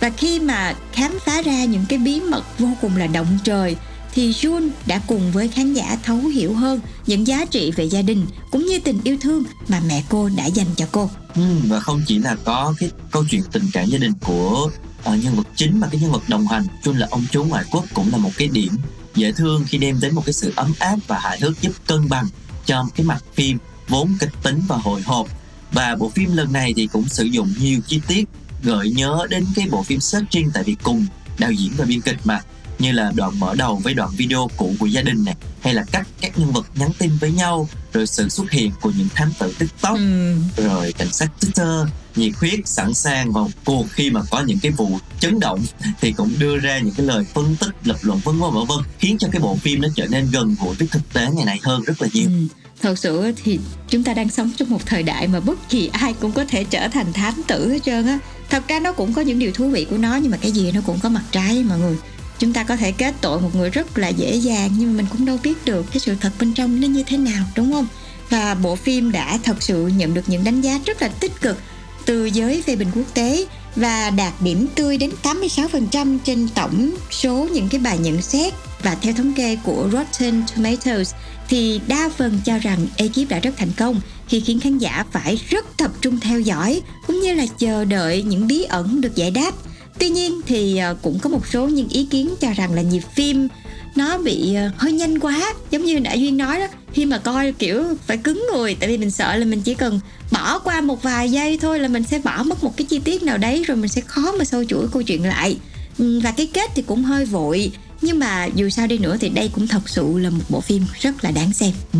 và 0.00 0.10
khi 0.10 0.40
mà 0.40 0.74
khám 0.92 1.18
phá 1.24 1.42
ra 1.42 1.64
những 1.64 1.84
cái 1.88 1.98
bí 1.98 2.20
mật 2.20 2.44
vô 2.58 2.68
cùng 2.80 2.96
là 2.96 3.06
động 3.06 3.38
trời 3.44 3.76
thì 4.14 4.30
Jun 4.30 4.68
đã 4.86 5.00
cùng 5.06 5.32
với 5.32 5.48
khán 5.48 5.74
giả 5.74 5.98
thấu 6.02 6.16
hiểu 6.16 6.54
hơn 6.54 6.80
những 7.06 7.26
giá 7.26 7.44
trị 7.44 7.70
về 7.76 7.84
gia 7.84 8.02
đình 8.02 8.26
cũng 8.50 8.66
như 8.66 8.80
tình 8.80 9.00
yêu 9.04 9.16
thương 9.20 9.44
mà 9.68 9.80
mẹ 9.86 10.02
cô 10.08 10.28
đã 10.36 10.46
dành 10.46 10.66
cho 10.76 10.86
cô. 10.92 11.10
Ừ, 11.34 11.42
và 11.68 11.80
không 11.80 12.02
chỉ 12.06 12.18
là 12.18 12.36
có 12.44 12.74
cái 12.78 12.90
câu 13.10 13.24
chuyện 13.30 13.42
tình 13.52 13.64
cảm 13.72 13.86
gia 13.86 13.98
đình 13.98 14.12
của 14.24 14.70
uh, 15.00 15.24
nhân 15.24 15.34
vật 15.36 15.46
chính 15.56 15.80
mà 15.80 15.88
cái 15.92 16.00
nhân 16.00 16.12
vật 16.12 16.22
đồng 16.28 16.46
hành 16.46 16.66
Jun 16.82 16.98
là 16.98 17.06
ông 17.10 17.24
chú 17.32 17.44
ngoại 17.44 17.64
quốc 17.70 17.84
cũng 17.94 18.12
là 18.12 18.18
một 18.18 18.30
cái 18.36 18.48
điểm 18.48 18.76
dễ 19.14 19.32
thương 19.32 19.64
khi 19.68 19.78
đem 19.78 20.00
đến 20.00 20.14
một 20.14 20.22
cái 20.26 20.32
sự 20.32 20.52
ấm 20.56 20.72
áp 20.78 20.96
và 21.06 21.18
hài 21.18 21.40
hước 21.40 21.62
giúp 21.62 21.72
cân 21.86 22.08
bằng 22.08 22.26
cho 22.66 22.86
cái 22.94 23.06
mặt 23.06 23.24
phim 23.34 23.58
vốn 23.88 24.16
kịch 24.20 24.32
tính 24.42 24.60
và 24.68 24.76
hồi 24.76 25.02
hộp. 25.02 25.26
Và 25.72 25.96
bộ 25.96 26.08
phim 26.08 26.36
lần 26.36 26.52
này 26.52 26.72
thì 26.76 26.86
cũng 26.86 27.08
sử 27.08 27.24
dụng 27.24 27.54
nhiều 27.60 27.80
chi 27.86 28.00
tiết 28.08 28.24
gợi 28.62 28.90
nhớ 28.90 29.26
đến 29.30 29.46
cái 29.54 29.68
bộ 29.70 29.82
phim 29.82 30.00
Searching 30.00 30.50
tại 30.54 30.62
vì 30.64 30.76
cùng 30.82 31.06
đạo 31.38 31.52
diễn 31.52 31.72
và 31.76 31.84
biên 31.84 32.00
kịch 32.00 32.18
mà 32.24 32.40
như 32.82 32.92
là 32.92 33.12
đoạn 33.14 33.40
mở 33.40 33.54
đầu 33.54 33.76
với 33.76 33.94
đoạn 33.94 34.10
video 34.16 34.50
cũ 34.56 34.74
của 34.78 34.86
gia 34.86 35.02
đình 35.02 35.24
này 35.24 35.34
hay 35.62 35.74
là 35.74 35.84
cách 35.92 36.06
các 36.20 36.38
nhân 36.38 36.52
vật 36.52 36.66
nhắn 36.74 36.90
tin 36.98 37.10
với 37.20 37.32
nhau 37.32 37.68
rồi 37.92 38.06
sự 38.06 38.28
xuất 38.28 38.50
hiện 38.50 38.72
của 38.80 38.92
những 38.98 39.08
thám 39.14 39.32
tử 39.38 39.54
tiktok 39.58 39.96
ừ. 39.96 40.34
rồi 40.56 40.92
cảnh 40.92 41.12
sát 41.12 41.28
twitter. 41.40 41.86
Nhiệt 42.16 42.32
huyết 42.36 42.60
sẵn 42.64 42.94
sàng 42.94 43.32
vào 43.32 43.50
cuộc 43.64 43.86
khi 43.90 44.10
mà 44.10 44.20
có 44.30 44.42
những 44.42 44.58
cái 44.62 44.72
vụ 44.72 44.98
chấn 45.20 45.40
động 45.40 45.60
thì 46.00 46.12
cũng 46.12 46.30
đưa 46.38 46.58
ra 46.58 46.78
những 46.78 46.94
cái 46.94 47.06
lời 47.06 47.24
phân 47.34 47.56
tích 47.56 47.74
lập 47.84 47.96
luận 48.02 48.20
vân 48.24 48.40
vân 48.40 48.50
vân 48.50 48.64
vân 48.68 48.78
khiến 48.98 49.18
cho 49.18 49.28
cái 49.32 49.42
bộ 49.42 49.56
phim 49.56 49.80
nó 49.80 49.88
trở 49.96 50.06
nên 50.06 50.28
gần 50.32 50.56
gũi 50.60 50.74
với 50.74 50.88
thực 50.88 51.12
tế 51.12 51.26
ngày 51.32 51.44
này 51.44 51.60
hơn 51.62 51.82
rất 51.82 52.02
là 52.02 52.08
nhiều. 52.12 52.28
Ừ. 52.28 52.46
Thật 52.82 52.98
sự 52.98 53.32
thì 53.44 53.58
chúng 53.88 54.04
ta 54.04 54.14
đang 54.14 54.28
sống 54.28 54.50
trong 54.56 54.70
một 54.70 54.86
thời 54.86 55.02
đại 55.02 55.28
mà 55.28 55.40
bất 55.40 55.68
kỳ 55.68 55.90
ai 55.92 56.14
cũng 56.20 56.32
có 56.32 56.44
thể 56.48 56.64
trở 56.64 56.88
thành 56.88 57.12
thám 57.12 57.42
tử 57.46 57.72
hết 57.72 57.78
trơn 57.84 58.06
á. 58.06 58.18
Thật 58.50 58.68
ra 58.68 58.80
nó 58.80 58.92
cũng 58.92 59.12
có 59.12 59.22
những 59.22 59.38
điều 59.38 59.52
thú 59.52 59.68
vị 59.68 59.86
của 59.90 59.98
nó 59.98 60.16
nhưng 60.16 60.30
mà 60.30 60.36
cái 60.36 60.50
gì 60.50 60.72
nó 60.72 60.80
cũng 60.86 60.98
có 61.02 61.08
mặt 61.08 61.22
trái 61.30 61.64
mọi 61.68 61.78
người 61.78 61.96
chúng 62.42 62.52
ta 62.52 62.64
có 62.64 62.76
thể 62.76 62.92
kết 62.92 63.14
tội 63.20 63.40
một 63.40 63.54
người 63.54 63.70
rất 63.70 63.98
là 63.98 64.08
dễ 64.08 64.34
dàng, 64.34 64.70
nhưng 64.78 64.88
mà 64.88 64.96
mình 64.96 65.06
cũng 65.12 65.26
đâu 65.26 65.38
biết 65.42 65.64
được 65.64 65.86
cái 65.92 66.00
sự 66.00 66.14
thật 66.20 66.30
bên 66.40 66.54
trong 66.54 66.80
nó 66.80 66.88
như 66.88 67.02
thế 67.06 67.16
nào, 67.16 67.44
đúng 67.56 67.72
không? 67.72 67.86
Và 68.30 68.54
bộ 68.54 68.76
phim 68.76 69.12
đã 69.12 69.38
thật 69.42 69.62
sự 69.62 69.86
nhận 69.86 70.14
được 70.14 70.22
những 70.26 70.44
đánh 70.44 70.60
giá 70.60 70.80
rất 70.86 71.02
là 71.02 71.08
tích 71.08 71.40
cực 71.40 71.56
từ 72.04 72.24
giới 72.24 72.62
phê 72.62 72.76
bình 72.76 72.88
quốc 72.94 73.14
tế 73.14 73.46
và 73.76 74.10
đạt 74.10 74.32
điểm 74.40 74.66
tươi 74.74 74.96
đến 74.96 75.10
86% 75.22 76.18
trên 76.24 76.48
tổng 76.54 76.94
số 77.10 77.48
những 77.52 77.68
cái 77.68 77.80
bài 77.80 77.98
nhận 77.98 78.22
xét. 78.22 78.52
Và 78.82 78.94
theo 78.94 79.12
thống 79.12 79.32
kê 79.32 79.56
của 79.64 79.88
Rotten 79.92 80.42
Tomatoes 80.56 81.14
thì 81.48 81.80
đa 81.86 82.10
phần 82.16 82.40
cho 82.44 82.58
rằng 82.58 82.86
ekip 82.96 83.28
đã 83.28 83.38
rất 83.38 83.54
thành 83.56 83.72
công, 83.76 84.00
khi 84.28 84.40
khiến 84.40 84.60
khán 84.60 84.78
giả 84.78 85.04
phải 85.12 85.38
rất 85.48 85.76
tập 85.76 85.90
trung 86.00 86.20
theo 86.20 86.40
dõi 86.40 86.82
cũng 87.06 87.20
như 87.20 87.34
là 87.34 87.46
chờ 87.58 87.84
đợi 87.84 88.22
những 88.22 88.46
bí 88.46 88.62
ẩn 88.62 89.00
được 89.00 89.14
giải 89.14 89.30
đáp 89.30 89.54
tuy 89.98 90.08
nhiên 90.08 90.40
thì 90.46 90.76
ờ, 90.76 90.96
cũng 91.02 91.18
có 91.18 91.30
một 91.30 91.46
số 91.46 91.68
những 91.68 91.88
ý 91.88 92.04
kiến 92.04 92.34
cho 92.40 92.52
rằng 92.52 92.72
là 92.72 92.82
nhịp 92.82 93.02
phim 93.14 93.48
nó 93.94 94.18
bị 94.18 94.54
ờ, 94.54 94.70
hơi 94.76 94.92
nhanh 94.92 95.18
quá. 95.18 95.54
Giống 95.70 95.84
như 95.84 95.98
đã 95.98 96.12
duyên 96.12 96.36
nói 96.36 96.60
đó 96.60 96.66
khi 96.92 97.06
mà 97.06 97.18
coi 97.18 97.52
kiểu 97.52 97.84
phải 98.06 98.16
cứng 98.16 98.46
người 98.52 98.74
tại 98.74 98.88
vì 98.88 98.98
mình 98.98 99.10
sợ 99.10 99.36
là 99.36 99.44
mình 99.44 99.62
chỉ 99.62 99.74
cần 99.74 100.00
bỏ 100.30 100.58
qua 100.58 100.80
một 100.80 101.02
vài 101.02 101.30
giây 101.30 101.58
thôi 101.58 101.78
là 101.78 101.88
mình 101.88 102.02
sẽ 102.02 102.18
bỏ 102.18 102.42
mất 102.42 102.64
một 102.64 102.76
cái 102.76 102.84
chi 102.84 102.98
tiết 102.98 103.22
nào 103.22 103.38
đấy 103.38 103.64
rồi 103.66 103.76
mình 103.76 103.88
sẽ 103.88 104.00
khó 104.00 104.32
mà 104.38 104.44
sâu 104.44 104.64
chuỗi 104.64 104.88
câu 104.92 105.02
chuyện 105.02 105.24
lại. 105.24 105.56
Ừ, 105.98 106.20
và 106.20 106.30
cái 106.30 106.46
kết 106.46 106.70
thì 106.74 106.82
cũng 106.82 107.04
hơi 107.04 107.24
vội 107.24 107.72
nhưng 108.02 108.18
mà 108.18 108.48
dù 108.54 108.68
sao 108.68 108.86
đi 108.86 108.98
nữa 108.98 109.16
thì 109.20 109.28
đây 109.28 109.50
cũng 109.54 109.66
thật 109.66 109.88
sự 109.88 110.18
là 110.18 110.30
một 110.30 110.44
bộ 110.48 110.60
phim 110.60 110.84
rất 111.00 111.24
là 111.24 111.30
đáng 111.30 111.52
xem. 111.52 111.72
Ừ, 111.92 111.98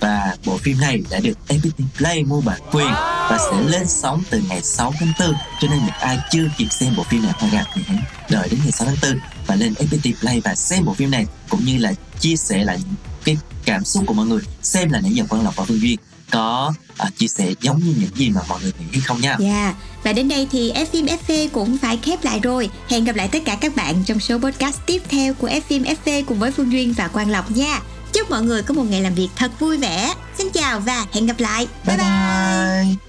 và 0.00 0.36
bộ 0.46 0.56
phim 0.56 0.80
này 0.80 1.02
đã 1.10 1.20
được 1.20 1.38
FPT 1.48 1.84
Play 1.98 2.24
mua 2.24 2.40
bản 2.40 2.60
quyền 2.72 2.88
và 3.30 3.38
sẽ 3.38 3.62
lên 3.62 3.88
sóng 3.88 4.22
từ 4.30 4.42
ngày 4.48 4.62
6 4.62 4.92
tháng 5.00 5.12
4 5.20 5.32
cho 5.60 5.68
nên 5.70 5.78
những 5.78 5.94
ai 6.00 6.18
chưa 6.30 6.48
kịp 6.58 6.66
xem 6.70 6.94
bộ 6.96 7.02
phim 7.02 7.22
này 7.22 7.32
phải 7.40 7.50
gặp 7.50 7.64
thì 7.74 7.82
hãy 7.86 7.98
đợi 8.30 8.48
đến 8.50 8.60
ngày 8.62 8.72
6 8.72 8.86
tháng 8.86 9.12
4 9.12 9.20
và 9.46 9.54
lên 9.54 9.74
FPT 9.74 10.12
Play 10.20 10.40
và 10.40 10.54
xem 10.54 10.84
bộ 10.84 10.94
phim 10.94 11.10
này 11.10 11.26
cũng 11.48 11.64
như 11.64 11.78
là 11.78 11.92
chia 12.20 12.36
sẻ 12.36 12.64
lại 12.64 12.78
những 12.78 12.94
cái 13.24 13.36
cảm 13.64 13.84
xúc 13.84 14.04
của 14.06 14.14
mọi 14.14 14.26
người 14.26 14.40
xem 14.62 14.90
là 14.90 15.00
nãy 15.00 15.12
giờ 15.12 15.24
Quang 15.28 15.44
Lộc 15.44 15.56
và 15.56 15.64
Phương 15.64 15.80
Duyên 15.80 15.98
có 16.30 16.72
uh, 17.06 17.18
chia 17.18 17.28
sẻ 17.28 17.52
giống 17.60 17.78
như 17.78 17.94
những 17.98 18.16
gì 18.16 18.30
mà 18.30 18.40
mọi 18.48 18.60
người 18.62 18.72
nghĩ 18.92 19.00
không 19.00 19.20
nha. 19.20 19.36
Dạ. 19.40 19.48
Yeah. 19.48 19.74
Và 20.02 20.12
đến 20.12 20.28
đây 20.28 20.48
thì 20.52 20.72
F 20.72 20.86
FV 21.26 21.48
cũng 21.48 21.78
phải 21.78 21.98
khép 22.02 22.24
lại 22.24 22.40
rồi. 22.40 22.70
Hẹn 22.88 23.04
gặp 23.04 23.16
lại 23.16 23.28
tất 23.28 23.38
cả 23.44 23.58
các 23.60 23.76
bạn 23.76 24.04
trong 24.04 24.20
số 24.20 24.38
podcast 24.38 24.76
tiếp 24.86 25.02
theo 25.08 25.34
của 25.34 25.48
F 25.48 25.84
FV 25.84 26.24
cùng 26.24 26.38
với 26.38 26.52
Phương 26.52 26.72
Duyên 26.72 26.92
và 26.92 27.08
Quang 27.08 27.30
Lộc 27.30 27.50
nha. 27.50 27.80
Chúc 28.12 28.30
mọi 28.30 28.42
người 28.42 28.62
có 28.62 28.74
một 28.74 28.84
ngày 28.90 29.00
làm 29.00 29.14
việc 29.14 29.28
thật 29.36 29.50
vui 29.60 29.76
vẻ. 29.76 30.14
Xin 30.38 30.50
chào 30.50 30.80
và 30.80 31.06
hẹn 31.12 31.26
gặp 31.26 31.40
lại. 31.40 31.66
Bye 31.86 31.96
bye. 31.96 32.06
bye. 32.06 33.07